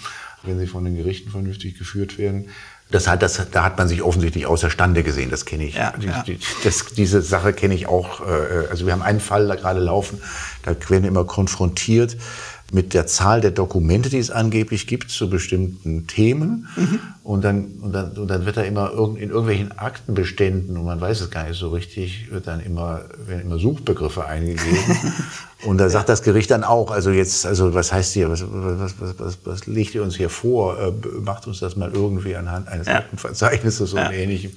[0.44, 2.50] wenn sie von den Gerichten vernünftig geführt werden.
[2.90, 5.30] Das hat, das, da hat man sich offensichtlich außerstande gesehen.
[5.30, 5.76] Das kenne ich.
[5.76, 6.24] Ja, ja.
[6.64, 8.22] Das, diese Sache kenne ich auch.
[8.22, 10.22] Äh, also wir haben einen Fall da gerade laufen.
[10.64, 12.16] Da werden wir immer konfrontiert
[12.74, 16.68] mit der Zahl der Dokumente, die es angeblich gibt zu bestimmten Themen.
[16.76, 17.00] Mhm.
[17.24, 21.22] Und, dann, und, dann, und dann wird da immer in irgendwelchen Aktenbeständen, und man weiß
[21.22, 25.14] es gar nicht so richtig, wird dann immer, werden immer Suchbegriffe eingegeben.
[25.66, 28.96] und da sagt das Gericht dann auch, also jetzt, also was heißt hier, was, was,
[29.00, 30.78] was, was, was legt ihr uns hier vor?
[30.78, 32.98] Äh, macht uns das mal irgendwie anhand eines ja.
[32.98, 34.08] Aktenverzeichnisses ja.
[34.08, 34.52] und ähnlichem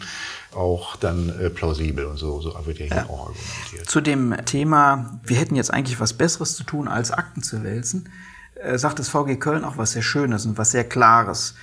[0.54, 3.04] auch dann äh, plausibel und so, so wird ja hier ja.
[3.04, 3.88] auch argumentiert.
[3.88, 8.08] Zu dem Thema, wir hätten jetzt eigentlich was Besseres zu tun, als Akten zu wälzen,
[8.56, 11.54] äh, sagt das VG Köln auch was sehr Schönes und was sehr Klares.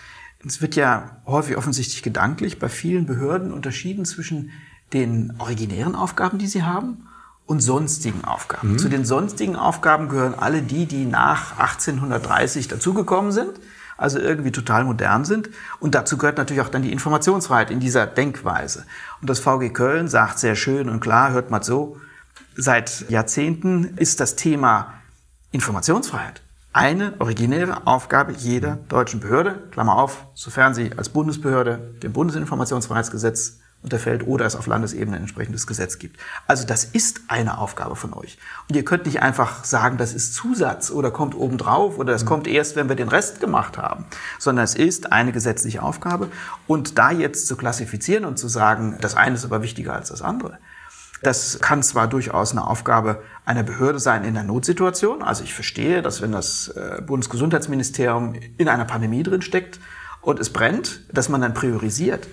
[0.46, 4.52] Es wird ja häufig offensichtlich gedanklich bei vielen Behörden unterschieden zwischen
[4.94, 7.08] den originären Aufgaben, die sie haben,
[7.46, 8.74] und sonstigen Aufgaben.
[8.74, 8.78] Mhm.
[8.78, 13.60] Zu den sonstigen Aufgaben gehören alle die, die nach 1830 dazugekommen sind
[13.98, 15.50] also irgendwie total modern sind.
[15.80, 18.86] Und dazu gehört natürlich auch dann die Informationsfreiheit in dieser Denkweise.
[19.22, 21.98] Und das VG Köln sagt sehr schön und klar, hört mal so,
[22.56, 24.94] seit Jahrzehnten ist das Thema
[25.52, 26.42] Informationsfreiheit
[26.78, 34.28] eine originäre Aufgabe jeder deutschen Behörde, Klammer auf, sofern sie als Bundesbehörde dem Bundesinformationsfreiheitsgesetz unterfällt
[34.28, 36.20] oder es auf Landesebene ein entsprechendes Gesetz gibt.
[36.46, 38.38] Also das ist eine Aufgabe von euch.
[38.68, 42.28] Und ihr könnt nicht einfach sagen, das ist Zusatz oder kommt obendrauf oder das mhm.
[42.28, 44.06] kommt erst, wenn wir den Rest gemacht haben,
[44.40, 46.28] sondern es ist eine gesetzliche Aufgabe.
[46.68, 50.22] Und da jetzt zu klassifizieren und zu sagen, das eine ist aber wichtiger als das
[50.22, 50.60] andere,
[51.24, 55.24] das kann zwar durchaus eine Aufgabe einer Behörde sein in der Notsituation.
[55.24, 59.80] Also ich verstehe, dass wenn das äh, Bundesgesundheitsministerium in einer Pandemie drin steckt
[60.22, 62.28] und es brennt, dass man dann priorisiert.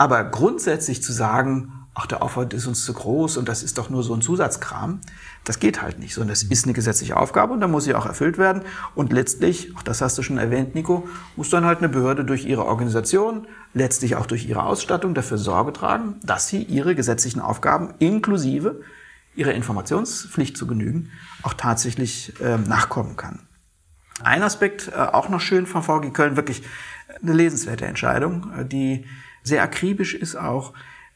[0.00, 3.90] Aber grundsätzlich zu sagen, ach, der Aufwand ist uns zu groß und das ist doch
[3.90, 5.02] nur so ein Zusatzkram,
[5.44, 8.06] das geht halt nicht, sondern es ist eine gesetzliche Aufgabe und da muss sie auch
[8.06, 8.62] erfüllt werden.
[8.94, 12.46] Und letztlich, auch das hast du schon erwähnt, Nico, muss dann halt eine Behörde durch
[12.46, 17.92] ihre Organisation, letztlich auch durch ihre Ausstattung dafür Sorge tragen, dass sie ihre gesetzlichen Aufgaben
[17.98, 18.80] inklusive
[19.34, 21.10] ihrer Informationspflicht zu genügen,
[21.42, 23.40] auch tatsächlich äh, nachkommen kann.
[24.22, 26.62] Ein Aspekt, äh, auch noch schön von VG Köln, wirklich
[27.22, 29.04] eine lesenswerte Entscheidung, äh, die
[29.42, 30.72] sehr akribisch ist auch.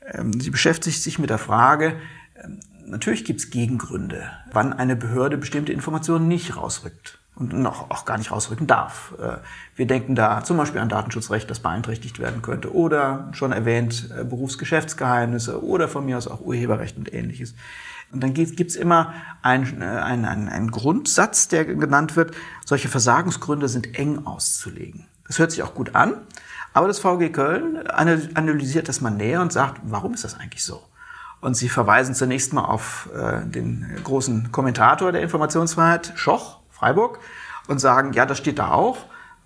[0.07, 1.97] Ähm, sie beschäftigt sich mit der Frage,
[2.43, 8.05] ähm, natürlich gibt es Gegengründe, wann eine Behörde bestimmte Informationen nicht rausrückt und noch auch
[8.05, 9.15] gar nicht rausrücken darf.
[9.19, 9.39] Äh,
[9.77, 14.25] wir denken da zum Beispiel an Datenschutzrecht, das beeinträchtigt werden könnte oder schon erwähnt äh,
[14.25, 17.55] Berufsgeschäftsgeheimnisse oder von mir aus auch Urheberrecht und ähnliches.
[18.13, 23.69] Und dann gibt es immer einen, einen, einen, einen Grundsatz, der genannt wird, solche Versagensgründe
[23.69, 25.07] sind eng auszulegen.
[25.27, 26.15] Das hört sich auch gut an,
[26.75, 30.83] aber das VG Köln analysiert das mal näher und sagt, warum ist das eigentlich so?
[31.41, 37.21] Und sie verweisen zunächst mal auf äh, den großen Kommentator der Informationsfreiheit, Schoch, Freiburg,
[37.69, 38.99] und sagen, ja, das steht da auch,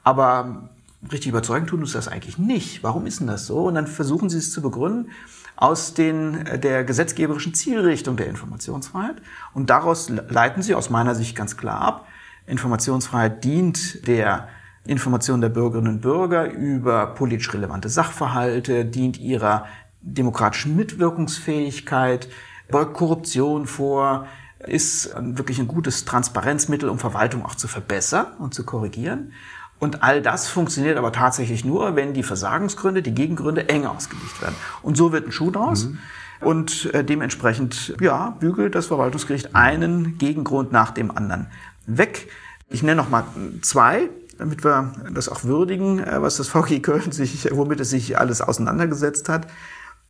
[0.05, 0.71] aber
[1.13, 2.83] richtig überzeugend tun uns das eigentlich nicht.
[2.83, 3.65] Warum ist denn das so?
[3.65, 5.11] Und dann versuchen sie es zu begründen
[5.55, 9.17] aus den, äh, der gesetzgeberischen Zielrichtung der Informationsfreiheit.
[9.53, 12.07] Und daraus leiten sie aus meiner Sicht ganz klar ab,
[12.47, 14.49] Informationsfreiheit dient der
[14.89, 19.67] Information der Bürgerinnen und Bürger über politisch relevante Sachverhalte, dient ihrer
[20.01, 22.29] demokratischen Mitwirkungsfähigkeit,
[22.71, 24.27] beugt Korruption vor,
[24.67, 29.33] ist wirklich ein gutes Transparenzmittel, um Verwaltung auch zu verbessern und zu korrigieren.
[29.79, 34.57] Und all das funktioniert aber tatsächlich nur, wenn die Versagensgründe, die Gegengründe eng ausgelegt werden.
[34.83, 35.85] Und so wird ein Schuh draus.
[35.85, 35.99] Mhm.
[36.41, 41.49] Und äh, dementsprechend, ja, bügelt das Verwaltungsgericht einen Gegengrund nach dem anderen
[41.87, 42.29] weg.
[42.69, 43.25] Ich nenne noch mal
[43.63, 48.19] zwei, damit wir das auch würdigen, äh, was das VG Köln sich, womit es sich
[48.19, 49.47] alles auseinandergesetzt hat.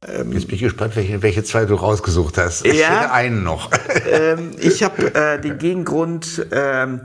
[0.07, 2.65] Ähm, Jetzt bin ich gespannt, welche, welche zwei du rausgesucht hast.
[2.65, 3.71] Ich ja, einen noch.
[4.11, 7.01] Ähm, ich habe äh, den Gegengrund, ähm,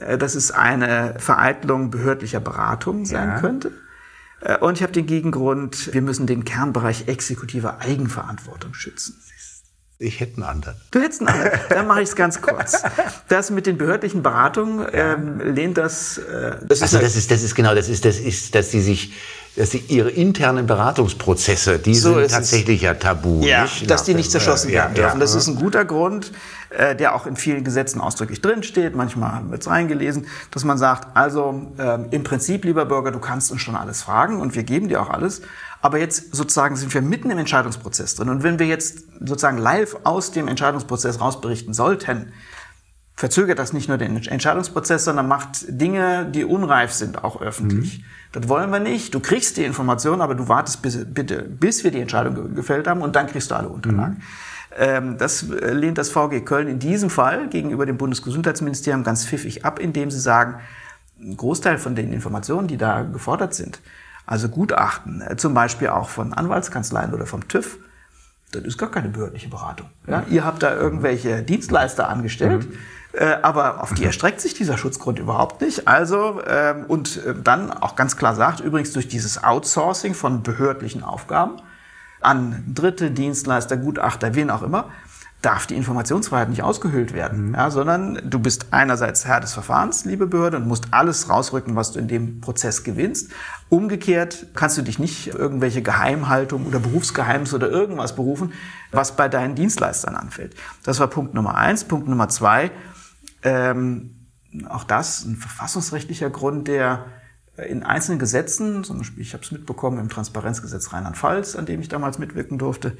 [0.00, 3.40] äh, dass es eine Vereitlung behördlicher Beratung sein ja.
[3.40, 3.70] könnte.
[4.40, 9.16] Äh, und ich habe den Gegengrund, wir müssen den Kernbereich exekutiver Eigenverantwortung schützen.
[10.00, 10.76] Ich hätte einen anderen.
[10.92, 11.60] Du hättest einen anderen.
[11.70, 12.82] Dann mache ich es ganz kurz.
[13.28, 16.18] Das mit den behördlichen Beratungen ähm, lehnt das.
[16.18, 18.80] Äh, das also ist das ist das ist genau das ist das ist, dass sie
[18.80, 19.12] sich
[19.56, 22.82] dass sie ihre internen Beratungsprozesse, die so sind tatsächlich es.
[22.82, 23.42] ja tabu.
[23.42, 23.90] Ja, nicht?
[23.90, 25.18] dass die nicht zerschossen werden ja, dürfen.
[25.18, 26.30] Das ist ein guter Grund,
[26.70, 28.94] äh, der auch in vielen Gesetzen ausdrücklich drinsteht.
[28.94, 33.50] Manchmal wird es reingelesen, dass man sagt, also äh, im Prinzip, lieber Bürger, du kannst
[33.50, 35.42] uns schon alles fragen und wir geben dir auch alles.
[35.80, 38.28] Aber jetzt sozusagen sind wir mitten im Entscheidungsprozess drin.
[38.28, 42.32] Und wenn wir jetzt sozusagen live aus dem Entscheidungsprozess rausberichten sollten,
[43.14, 47.98] verzögert das nicht nur den Entscheidungsprozess, sondern macht Dinge, die unreif sind, auch öffentlich.
[47.98, 48.04] Mhm.
[48.32, 49.14] Das wollen wir nicht.
[49.14, 53.02] Du kriegst die Information, aber du wartest bis, bitte, bis wir die Entscheidung gefällt haben
[53.02, 54.14] und dann kriegst du alle Unterlagen.
[54.14, 54.22] Mhm.
[54.76, 59.80] Ähm, das lehnt das VG Köln in diesem Fall gegenüber dem Bundesgesundheitsministerium ganz pfiffig ab,
[59.80, 60.60] indem sie sagen,
[61.20, 63.80] ein Großteil von den Informationen, die da gefordert sind,
[64.28, 67.78] also Gutachten, äh, zum Beispiel auch von Anwaltskanzleien oder vom TÜV,
[68.52, 69.88] das ist gar keine behördliche Beratung.
[70.06, 70.22] Ja?
[70.28, 72.76] Ihr habt da irgendwelche Dienstleister angestellt, mhm.
[73.12, 75.88] äh, aber auf die erstreckt sich dieser Schutzgrund überhaupt nicht.
[75.88, 81.02] Also ähm, und äh, dann auch ganz klar sagt, übrigens durch dieses Outsourcing von behördlichen
[81.02, 81.56] Aufgaben
[82.20, 84.90] an Dritte, Dienstleister, Gutachter, wen auch immer,
[85.40, 90.26] darf die Informationsfreiheit nicht ausgehöhlt werden, ja, sondern du bist einerseits Herr des Verfahrens, liebe
[90.26, 93.30] Behörde, und musst alles rausrücken, was du in dem Prozess gewinnst.
[93.68, 98.52] Umgekehrt kannst du dich nicht irgendwelche Geheimhaltung oder Berufsgeheimnis oder irgendwas berufen,
[98.90, 100.56] was bei deinen Dienstleistern anfällt.
[100.82, 101.84] Das war Punkt Nummer eins.
[101.84, 102.72] Punkt Nummer zwei,
[103.42, 104.26] ähm,
[104.68, 107.06] auch das ein verfassungsrechtlicher Grund, der
[107.66, 111.88] in einzelnen Gesetzen, zum Beispiel, ich habe es mitbekommen im Transparenzgesetz Rheinland-Pfalz, an dem ich
[111.88, 112.96] damals mitwirken durfte,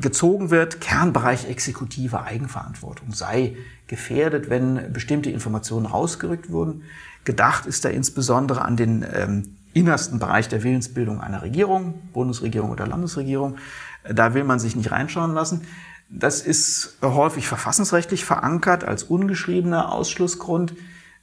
[0.00, 6.82] gezogen wird, Kernbereich exekutive Eigenverantwortung sei gefährdet, wenn bestimmte Informationen rausgerückt wurden.
[7.24, 12.86] Gedacht ist da insbesondere an den ähm, innersten Bereich der Willensbildung einer Regierung, Bundesregierung oder
[12.86, 13.56] Landesregierung.
[14.08, 15.62] Da will man sich nicht reinschauen lassen.
[16.08, 20.74] Das ist häufig verfassungsrechtlich verankert als ungeschriebener Ausschlussgrund.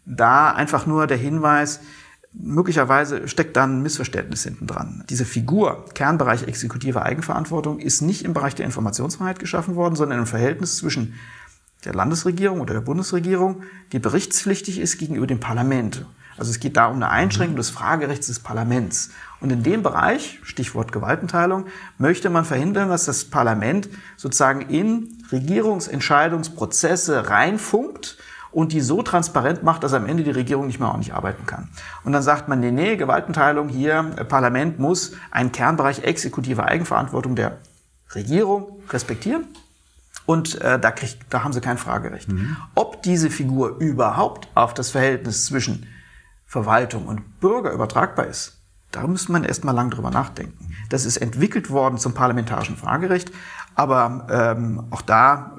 [0.06, 1.80] Da einfach nur der Hinweis,
[2.34, 5.04] möglicherweise steckt da ein Missverständnis hinten dran.
[5.10, 10.26] Diese Figur, Kernbereich exekutive Eigenverantwortung, ist nicht im Bereich der Informationsfreiheit geschaffen worden, sondern im
[10.26, 11.16] Verhältnis zwischen
[11.84, 16.06] der Landesregierung oder der Bundesregierung, die berichtspflichtig ist gegenüber dem Parlament.
[16.38, 19.10] Also es geht da um eine Einschränkung des Fragerechts des Parlaments.
[19.42, 21.66] Und in dem Bereich, Stichwort Gewaltenteilung,
[21.98, 28.18] möchte man verhindern, dass das Parlament sozusagen in Regierungsentscheidungsprozesse reinfunkt
[28.52, 31.70] und die so transparent macht, dass am Ende die Regierung nicht mehr ordentlich arbeiten kann.
[32.04, 37.58] Und dann sagt man, nee, nee, Gewaltenteilung hier, Parlament muss einen Kernbereich exekutive Eigenverantwortung der
[38.14, 39.46] Regierung respektieren.
[40.26, 42.30] Und äh, da, kriegt, da haben sie kein Fragerecht.
[42.30, 42.56] Mhm.
[42.76, 45.88] Ob diese Figur überhaupt auf das Verhältnis zwischen
[46.46, 48.61] Verwaltung und Bürger übertragbar ist,
[48.92, 50.74] da müsste man erst mal lang drüber nachdenken.
[50.90, 53.32] Das ist entwickelt worden zum parlamentarischen Fragerecht,
[53.76, 55.58] aber ähm, auch da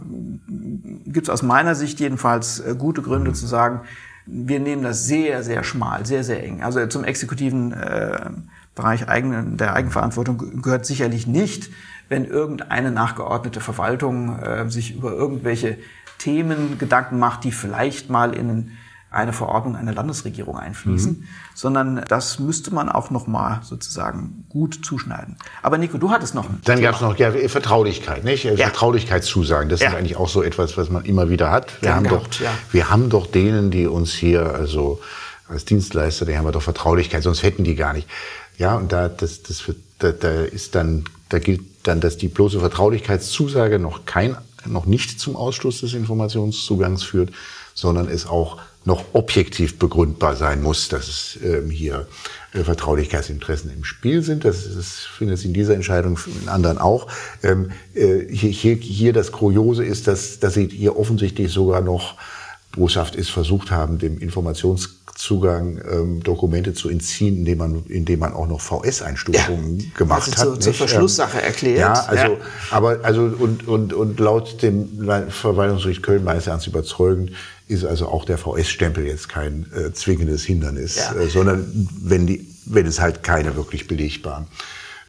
[1.07, 3.81] gibt es aus meiner Sicht jedenfalls äh, gute Gründe zu sagen,
[4.27, 6.63] wir nehmen das sehr, sehr schmal, sehr, sehr eng.
[6.63, 8.31] Also zum exekutiven äh,
[8.75, 11.71] Bereich eigenen, der Eigenverantwortung gehört sicherlich nicht,
[12.09, 15.79] wenn irgendeine nachgeordnete Verwaltung äh, sich über irgendwelche
[16.19, 18.73] Themen Gedanken macht, die vielleicht mal in
[19.13, 21.25] eine Verordnung einer Landesregierung einfließen, mhm.
[21.55, 25.37] sondern das müsste man auch noch mal sozusagen gut zuschneiden.
[25.63, 26.47] Aber Nico, du hattest noch.
[26.65, 28.45] Dann gab es noch ja, Vertraulichkeit, nicht?
[28.45, 28.57] Ja.
[28.57, 29.69] Vertraulichkeitszusagen.
[29.69, 29.91] Das ja.
[29.91, 31.83] ist eigentlich auch so etwas, was man immer wieder hat.
[31.83, 32.51] Wir haben gehabt, doch, ja.
[32.71, 35.01] wir haben doch denen, die uns hier also
[35.49, 38.09] als Dienstleister, die haben wir doch Vertraulichkeit, sonst hätten die gar nicht.
[38.57, 39.63] Ja, und da das das
[39.99, 45.21] da, da ist dann da gilt dann, dass die bloße Vertraulichkeitszusage noch kein noch nicht
[45.21, 47.31] zum Ausschluss des Informationszugangs führt,
[47.75, 52.07] sondern es auch noch objektiv begründbar sein muss, dass es ähm, hier
[52.53, 54.45] äh, Vertraulichkeitsinteressen im Spiel sind.
[54.45, 57.07] Das, das findet sich in dieser Entscheidung in anderen auch.
[57.43, 62.17] Ähm, äh, hier, hier, hier das Kuriose ist, dass, dass sie hier offensichtlich sogar noch
[62.73, 64.19] boshaft ist, versucht haben, dem
[65.23, 70.53] Informationszugang ähm, Dokumente zu entziehen, indem man, indem man auch noch VS-Einstufungen ja, gemacht also
[70.53, 70.55] hat.
[70.55, 71.79] Zur, zur Verschlusssache ähm, erklärt.
[71.79, 72.39] Ja, also, ja.
[72.71, 77.33] aber, also, und, und, und laut dem Verwaltungsgericht Köln meines Erachtens überzeugend
[77.69, 81.15] ist also auch der VS-Stempel jetzt kein äh, zwingendes Hindernis, ja.
[81.15, 84.47] äh, sondern wenn, die, wenn es halt keine wirklich belegbaren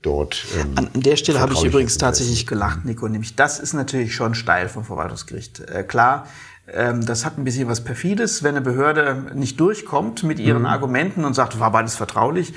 [0.02, 0.46] dort.
[0.60, 4.36] Ähm, An der Stelle habe ich übrigens tatsächlich gelacht, Nico, nämlich das ist natürlich schon
[4.36, 5.62] steil vom Verwaltungsgericht.
[5.62, 6.28] Äh, klar,
[6.66, 10.68] das hat ein bisschen was Perfides, wenn eine Behörde nicht durchkommt mit ihren mhm.
[10.68, 12.54] Argumenten und sagt, war beides vertraulich.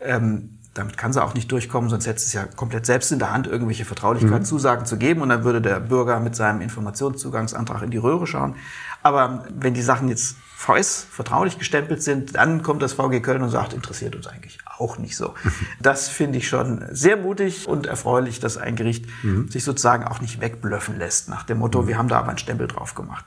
[0.00, 3.32] Ähm, damit kann sie auch nicht durchkommen, sonst hätte es ja komplett selbst in der
[3.32, 4.86] Hand, irgendwelche Vertraulichkeitszusagen mhm.
[4.86, 8.54] zu geben und dann würde der Bürger mit seinem Informationszugangsantrag in die Röhre schauen.
[9.02, 13.50] Aber wenn die Sachen jetzt VS vertraulich gestempelt sind, dann kommt das VG Köln und
[13.50, 15.34] sagt, interessiert uns eigentlich auch nicht so.
[15.80, 19.48] Das finde ich schon sehr mutig und erfreulich, dass ein Gericht mhm.
[19.48, 21.86] sich sozusagen auch nicht wegblöffen lässt nach dem Motto, mhm.
[21.88, 23.24] wir haben da aber einen Stempel drauf gemacht.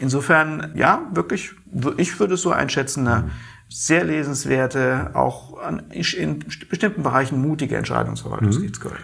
[0.00, 1.52] Insofern, ja, wirklich,
[1.98, 3.30] ich würde es so einschätzen, eine
[3.68, 5.60] sehr lesenswerte, auch
[5.92, 8.82] in bestimmten Bereichen mutige Entscheidung des Verwaltungsgerichts mhm.
[8.82, 9.02] Köln.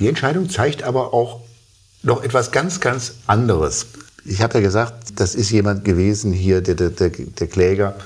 [0.00, 1.42] Die Entscheidung zeigt aber auch
[2.02, 3.86] noch etwas ganz, ganz anderes.
[4.24, 7.96] Ich habe ja gesagt, das ist jemand gewesen hier, der, der, der, der Kläger.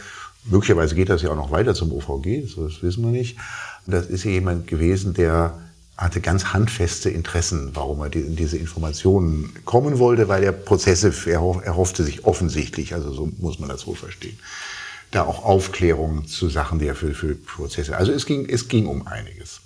[0.45, 3.39] Möglicherweise geht das ja auch noch weiter zum OVG, das wissen wir nicht.
[3.87, 5.59] Das ist jemand gewesen, der
[5.97, 12.03] hatte ganz handfeste Interessen, warum er in diese Informationen kommen wollte, weil er Prozesse erhoffte
[12.03, 14.39] sich offensichtlich, also so muss man das wohl verstehen,
[15.13, 18.87] da auch Aufklärung zu Sachen, die er für, für Prozesse, also es ging, es ging
[18.87, 19.61] um einiges.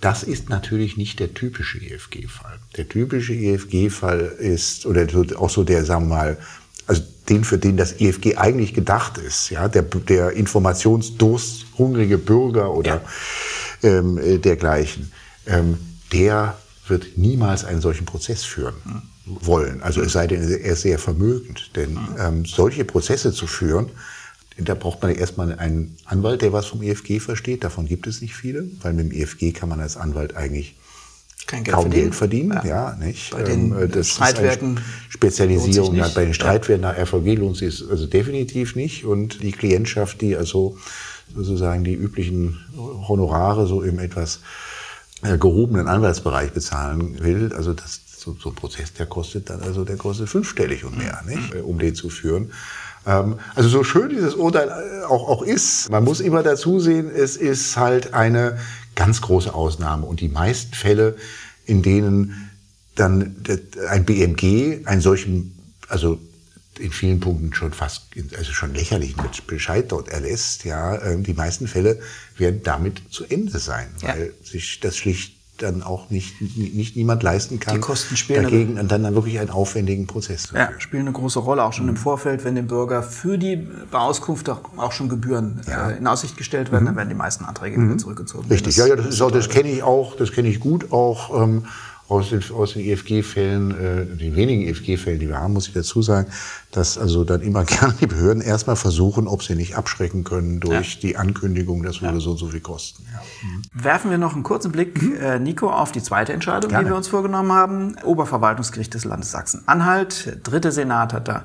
[0.00, 2.58] Das ist natürlich nicht der typische EFG-Fall.
[2.76, 5.06] Der typische EFG-Fall ist, oder
[5.38, 6.38] auch so der, sagen wir mal,
[6.86, 12.72] also den, für den das EFG eigentlich gedacht ist, ja, der, der Informationsdurst, hungrige Bürger
[12.72, 13.02] oder
[13.82, 13.98] ja.
[13.98, 15.10] ähm, äh, dergleichen,
[15.46, 15.78] ähm,
[16.12, 16.56] der
[16.86, 18.74] wird niemals einen solchen Prozess führen
[19.24, 19.82] wollen.
[19.82, 21.70] Also es sei denn, er ist sehr vermögend.
[21.74, 23.90] Denn ähm, solche Prozesse zu führen,
[24.58, 27.64] da braucht man erstmal einen Anwalt, der was vom EFG versteht.
[27.64, 30.76] Davon gibt es nicht viele, weil mit dem EFG kann man als Anwalt eigentlich
[31.46, 32.02] Kein Geld kaum verdienen.
[32.02, 32.50] Geld verdienen.
[32.64, 33.30] Ja, ja nicht.
[33.32, 35.94] Bei den ähm, das Streitwerten Spezialisierung.
[35.94, 39.04] Ja, bei den Streitwerten nach RVG lohnt sich also definitiv nicht.
[39.04, 40.78] Und die Klientschaft, die also
[41.34, 42.58] sozusagen die üblichen
[43.08, 44.40] Honorare so im etwas
[45.22, 49.84] äh, gehobenen Anwaltsbereich bezahlen will, also das so, so ein Prozess, der kostet dann also
[49.84, 52.50] der kostet fünfstellig und mehr, nicht, um den zu führen.
[53.06, 57.10] Ähm, also so schön dieses Urteil äh, auch, auch ist, man muss immer dazu sehen,
[57.14, 58.58] es ist halt eine
[58.94, 60.06] ganz große Ausnahme.
[60.06, 61.16] Und die meisten Fälle,
[61.64, 62.50] in denen
[62.96, 63.36] dann
[63.88, 65.56] ein BMG einen solchen,
[65.88, 66.18] also
[66.78, 71.32] in vielen Punkten schon fast, also schon lächerlich mit Bescheid dort erlässt, ja, ähm, die
[71.32, 72.00] meisten Fälle
[72.36, 74.08] werden damit zu Ende sein, ja.
[74.08, 78.78] weil sich das schlicht dann auch nicht, nicht niemand leisten kann, die Kosten spielen dagegen
[78.78, 81.90] und dann, dann wirklich einen aufwendigen Prozess Ja, spielen eine große Rolle, auch schon mhm.
[81.90, 83.56] im Vorfeld, wenn dem Bürger für die
[83.90, 85.90] Beauskunft auch schon Gebühren ja.
[85.90, 86.88] äh, in Aussicht gestellt werden, mhm.
[86.88, 87.88] dann werden die meisten Anträge mhm.
[87.88, 88.48] wieder zurückgezogen.
[88.48, 91.42] Richtig, ja, ja, das, auch, das kenne ich auch, das kenne ich gut auch.
[91.42, 91.64] Ähm,
[92.08, 96.02] aus den, aus den EFG-Fällen, äh, den wenigen EFG-Fällen, die wir haben, muss ich dazu
[96.02, 96.30] sagen,
[96.70, 100.94] dass also dann immer gerne die Behörden erstmal versuchen, ob sie nicht abschrecken können durch
[100.94, 101.00] ja.
[101.00, 102.20] die Ankündigung, das würde ja.
[102.20, 103.04] so und so viel kosten.
[103.12, 103.20] Ja.
[103.42, 103.84] Mhm.
[103.84, 106.84] Werfen wir noch einen kurzen Blick, äh, Nico, auf die zweite Entscheidung, gerne.
[106.84, 107.96] die wir uns vorgenommen haben.
[108.04, 111.44] Oberverwaltungsgericht des Landes Sachsen-Anhalt, dritte Senat hat da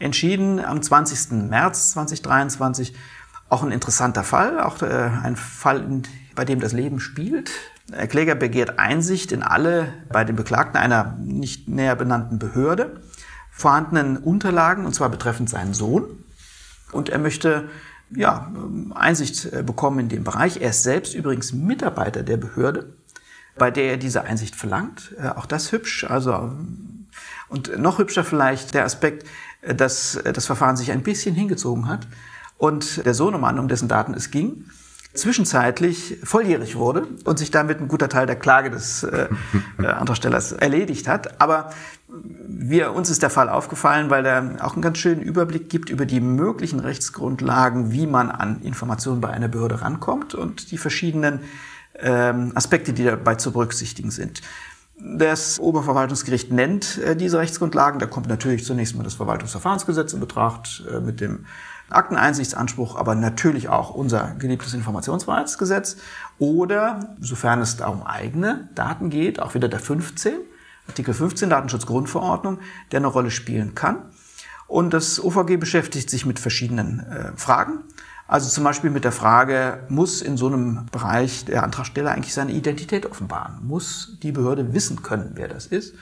[0.00, 1.48] entschieden am 20.
[1.48, 2.94] März 2023.
[3.48, 6.02] Auch ein interessanter Fall, auch äh, ein Fall,
[6.34, 7.50] bei dem das Leben spielt.
[7.90, 13.00] Der Kläger begehrt Einsicht in alle bei den Beklagten einer nicht näher benannten Behörde
[13.60, 16.04] vorhandenen Unterlagen, und zwar betreffend seinen Sohn.
[16.92, 17.68] Und er möchte
[18.10, 18.50] ja,
[18.94, 20.60] Einsicht äh, bekommen in dem Bereich.
[20.60, 22.94] Er ist selbst übrigens Mitarbeiter der Behörde,
[23.56, 25.14] bei der er diese Einsicht verlangt.
[25.18, 26.04] Äh, auch das hübsch.
[26.04, 26.52] Also,
[27.48, 29.26] und noch hübscher vielleicht der Aspekt,
[29.60, 32.08] äh, dass das Verfahren sich ein bisschen hingezogen hat
[32.56, 34.64] und der Sohnemann, um dessen Daten es ging,
[35.14, 39.28] zwischenzeitlich volljährig wurde und sich damit ein guter Teil der Klage des äh,
[39.78, 41.40] äh, Antragstellers erledigt hat.
[41.40, 41.70] Aber
[42.08, 46.06] wir, uns ist der Fall aufgefallen, weil er auch einen ganz schönen Überblick gibt über
[46.06, 51.40] die möglichen Rechtsgrundlagen, wie man an Informationen bei einer Behörde rankommt und die verschiedenen
[51.98, 54.42] ähm, Aspekte, die dabei zu berücksichtigen sind.
[55.02, 58.00] Das Oberverwaltungsgericht nennt äh, diese Rechtsgrundlagen.
[58.00, 61.46] Da kommt natürlich zunächst mal das Verwaltungsverfahrensgesetz in Betracht äh, mit dem
[61.90, 65.96] Akteneinsichtsanspruch, aber natürlich auch unser geliebtes Informationsfreiheitsgesetz
[66.38, 70.34] oder, sofern es um eigene Daten geht, auch wieder der 15,
[70.88, 72.58] Artikel 15 Datenschutzgrundverordnung,
[72.92, 73.96] der eine Rolle spielen kann.
[74.66, 77.84] Und das OVG beschäftigt sich mit verschiedenen äh, Fragen.
[78.28, 82.52] Also zum Beispiel mit der Frage, muss in so einem Bereich der Antragsteller eigentlich seine
[82.52, 83.66] Identität offenbaren?
[83.66, 85.96] Muss die Behörde wissen können, wer das ist?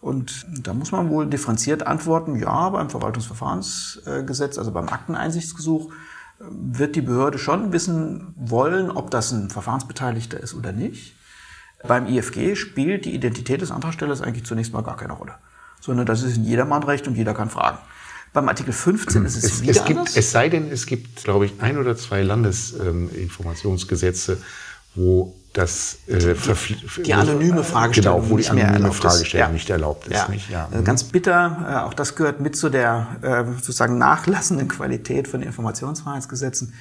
[0.00, 5.92] Und da muss man wohl differenziert antworten, ja, beim Verwaltungsverfahrensgesetz, also beim Akteneinsichtsgesuch,
[6.38, 11.16] wird die Behörde schon wissen wollen, ob das ein Verfahrensbeteiligter ist oder nicht.
[11.86, 15.34] Beim IFG spielt die Identität des Antragstellers eigentlich zunächst mal gar keine Rolle,
[15.80, 17.78] sondern das ist in jedermann Recht und jeder kann fragen.
[18.32, 20.16] Beim Artikel 15 ist es, es wieder es gibt, anders.
[20.16, 24.38] Es sei denn, es gibt, glaube ich, ein oder zwei Landesinformationsgesetze,
[24.94, 26.34] wo das äh,
[27.04, 30.14] die anonyme Fragestellung genau, wo die anonyme Fragestellung nicht erlaubt ist.
[30.14, 30.28] Ja.
[30.28, 30.50] Nicht?
[30.50, 30.68] Ja.
[30.70, 35.42] Also ganz bitter, äh, auch das gehört mit zu der äh, sozusagen nachlassenden Qualität von
[35.42, 36.74] Informationsfreiheitsgesetzen,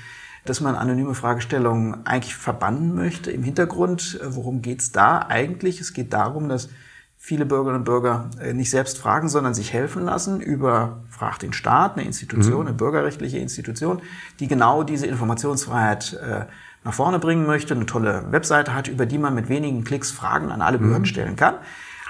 [0.46, 3.32] dass man anonyme Fragestellungen eigentlich verbannen möchte.
[3.32, 5.80] Im Hintergrund, äh, worum geht's da eigentlich?
[5.80, 6.70] Es geht darum, dass
[7.18, 11.52] viele Bürgerinnen und Bürger äh, nicht selbst fragen, sondern sich helfen lassen über Frag den
[11.52, 12.68] Staat, eine Institution, mhm.
[12.68, 14.02] eine bürgerrechtliche Institution,
[14.40, 16.46] die genau diese Informationsfreiheit äh,
[16.88, 20.52] nach vorne bringen möchte, eine tolle Webseite hat, über die man mit wenigen Klicks Fragen
[20.54, 21.08] an alle Behörden mhm.
[21.08, 21.56] stellen kann.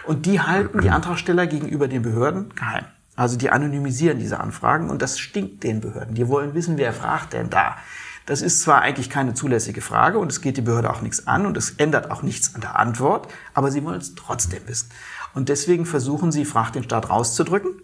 [0.05, 2.85] Und die halten die Antragsteller gegenüber den Behörden geheim.
[3.15, 6.13] Also die anonymisieren diese Anfragen und das stinkt den Behörden.
[6.13, 7.75] Die wollen wissen, wer fragt denn da.
[8.27, 11.47] Das ist zwar eigentlich keine zulässige Frage und es geht die Behörde auch nichts an
[11.47, 14.89] und es ändert auch nichts an der Antwort, aber sie wollen es trotzdem wissen.
[15.33, 17.81] Und deswegen versuchen sie, Frag den Staat rauszudrücken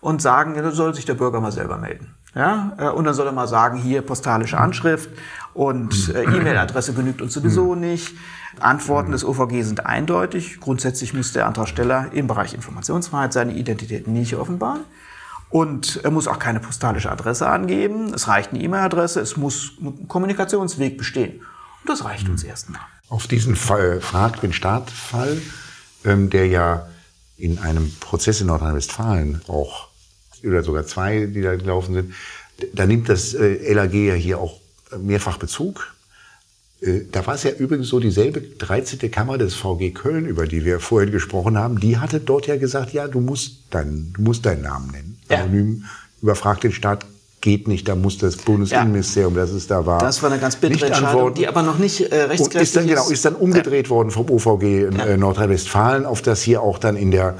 [0.00, 2.14] und sagen, da soll sich der Bürger mal selber melden.
[2.38, 5.10] Ja, äh, und dann soll er mal sagen, hier postalische Anschrift
[5.54, 8.14] und äh, E-Mail-Adresse genügt uns sowieso nicht.
[8.60, 10.60] Antworten des OVG sind eindeutig.
[10.60, 14.82] Grundsätzlich muss der Antragsteller im Bereich Informationsfreiheit seine Identität nicht offenbaren.
[15.50, 18.14] Und er muss auch keine postalische Adresse angeben.
[18.14, 19.18] Es reicht eine E-Mail-Adresse.
[19.18, 21.40] Es muss ein Kommunikationsweg bestehen.
[21.40, 22.80] Und das reicht uns erstmal.
[23.08, 25.42] Auf diesen Fall, Frag den Staat-Fall,
[26.04, 26.86] ähm, der ja
[27.36, 29.87] in einem Prozess in Nordrhein-Westfalen auch,
[30.44, 32.14] oder sogar zwei, die da gelaufen sind,
[32.72, 34.60] da nimmt das äh, LAG ja hier auch
[34.98, 35.94] mehrfach Bezug.
[36.80, 39.10] Äh, da war es ja übrigens so, dieselbe 13.
[39.10, 42.92] Kammer des VG Köln, über die wir vorhin gesprochen haben, die hatte dort ja gesagt,
[42.92, 45.18] ja, du musst, dein, du musst deinen Namen nennen.
[45.30, 45.38] Ja.
[45.38, 45.84] Anonym
[46.22, 47.06] überfragt den Staat
[47.40, 49.42] geht nicht, da muss das Bundesinnenministerium, ja.
[49.42, 52.22] das es da war, Das war eine ganz bittere Entscheidung, die aber noch nicht äh,
[52.22, 52.76] rechtskräftig ist.
[52.76, 53.90] Dann, genau, ist dann umgedreht ja.
[53.90, 55.04] worden vom OVG in ja.
[55.06, 57.36] äh, Nordrhein-Westfalen, auf das hier auch dann in der,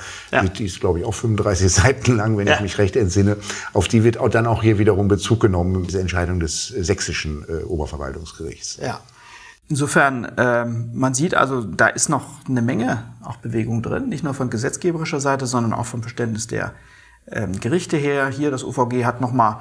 [0.56, 3.36] die ist glaube ich auch 35 Seiten lang, wenn ich mich recht entsinne,
[3.72, 7.44] auf die wird auch dann auch hier wiederum Bezug genommen, diese Entscheidung des äh, sächsischen
[7.48, 8.78] äh, Oberverwaltungsgerichts.
[8.82, 9.00] Ja.
[9.70, 14.32] Insofern, ähm, man sieht also, da ist noch eine Menge auch Bewegung drin, nicht nur
[14.32, 16.72] von gesetzgeberischer Seite, sondern auch vom Verständnis der
[17.30, 18.28] ähm, Gerichte her.
[18.28, 19.58] Hier das OVG hat nochmal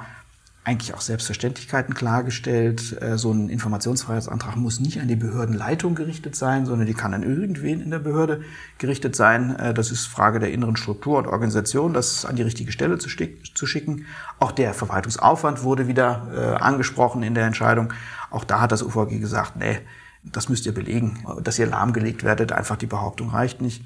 [0.68, 3.00] eigentlich auch Selbstverständlichkeiten klargestellt.
[3.00, 7.22] Äh, so ein Informationsfreiheitsantrag muss nicht an die Behördenleitung gerichtet sein, sondern die kann an
[7.22, 8.42] irgendwen in der Behörde
[8.76, 9.56] gerichtet sein.
[9.56, 13.08] Äh, das ist Frage der inneren Struktur und Organisation, das an die richtige Stelle zu,
[13.08, 14.04] schicken.
[14.38, 17.94] Auch der Verwaltungsaufwand wurde wieder äh, angesprochen in der Entscheidung.
[18.30, 19.78] Auch da hat das UVG gesagt, nee,
[20.22, 22.52] das müsst ihr belegen, dass ihr lahmgelegt werdet.
[22.52, 23.82] Einfach die Behauptung reicht nicht.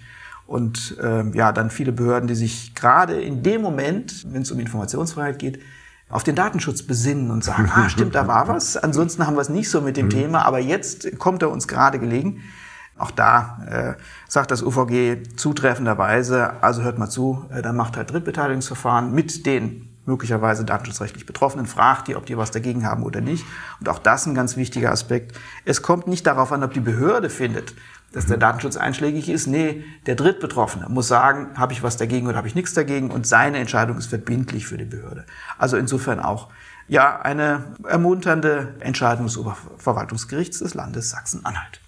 [0.49, 4.59] Und äh, ja, dann viele Behörden, die sich gerade in dem Moment, wenn es um
[4.59, 5.61] Informationsfreiheit geht,
[6.13, 8.77] auf den Datenschutz besinnen und sagen, ah, stimmt, da war was.
[8.77, 10.11] Ansonsten haben wir es nicht so mit dem mhm.
[10.11, 12.43] Thema, aber jetzt kommt er uns gerade gelegen.
[12.99, 18.13] Auch da äh, sagt das UVG zutreffenderweise, also hört mal zu, äh, dann macht halt
[18.13, 23.47] Drittbeteiligungsverfahren mit den möglicherweise datenschutzrechtlich Betroffenen, fragt die, ob die was dagegen haben oder nicht.
[23.81, 25.39] Und auch das ein ganz wichtiger Aspekt.
[25.65, 27.75] Es kommt nicht darauf an, ob die Behörde findet,
[28.13, 29.47] dass der Datenschutz einschlägig ist.
[29.47, 33.27] Nee, der Drittbetroffene muss sagen, habe ich was dagegen oder habe ich nichts dagegen und
[33.27, 35.25] seine Entscheidung ist verbindlich für die Behörde.
[35.59, 36.49] Also insofern auch
[36.89, 41.81] ja eine ermunternde Entscheidung des Oberverwaltungsgerichts des Landes Sachsen-Anhalt.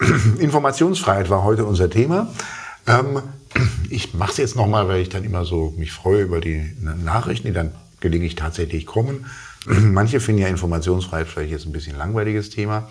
[0.38, 2.28] Informationsfreiheit war heute unser Thema.
[2.86, 3.22] Ähm,
[3.88, 7.48] ich mache es jetzt nochmal, weil ich dann immer so mich freue über die Nachrichten,
[7.48, 9.26] die dann gelegentlich tatsächlich kommen.
[9.66, 12.88] Manche finden ja Informationsfreiheit vielleicht jetzt ein bisschen langweiliges Thema,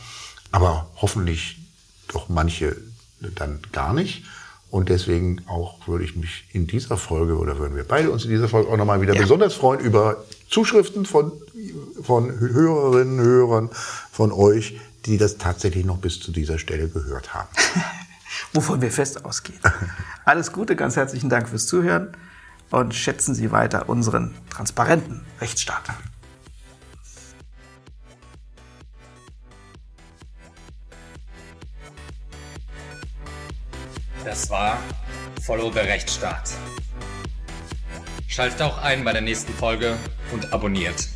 [0.52, 1.58] aber hoffentlich
[2.10, 2.76] doch manche
[3.36, 4.26] dann gar nicht.
[4.70, 8.30] Und deswegen auch würde ich mich in dieser Folge oder würden wir beide uns in
[8.30, 9.22] dieser Folge auch nochmal wieder ja.
[9.22, 11.32] besonders freuen über Zuschriften von,
[12.04, 13.70] von Hörerinnen, Hörern
[14.12, 17.50] von euch, die das tatsächlich noch bis zu dieser Stelle gehört haben.
[18.54, 19.60] wovon wir fest ausgehen.
[20.26, 22.10] Alles Gute, ganz herzlichen Dank fürs Zuhören
[22.72, 25.84] und schätzen Sie weiter unseren transparenten Rechtsstaat.
[34.26, 34.78] Das war
[35.42, 36.52] Follow the Rechtsstaat.
[38.28, 39.98] Schaltet auch ein bei der nächsten Folge
[40.32, 41.08] und abonniert.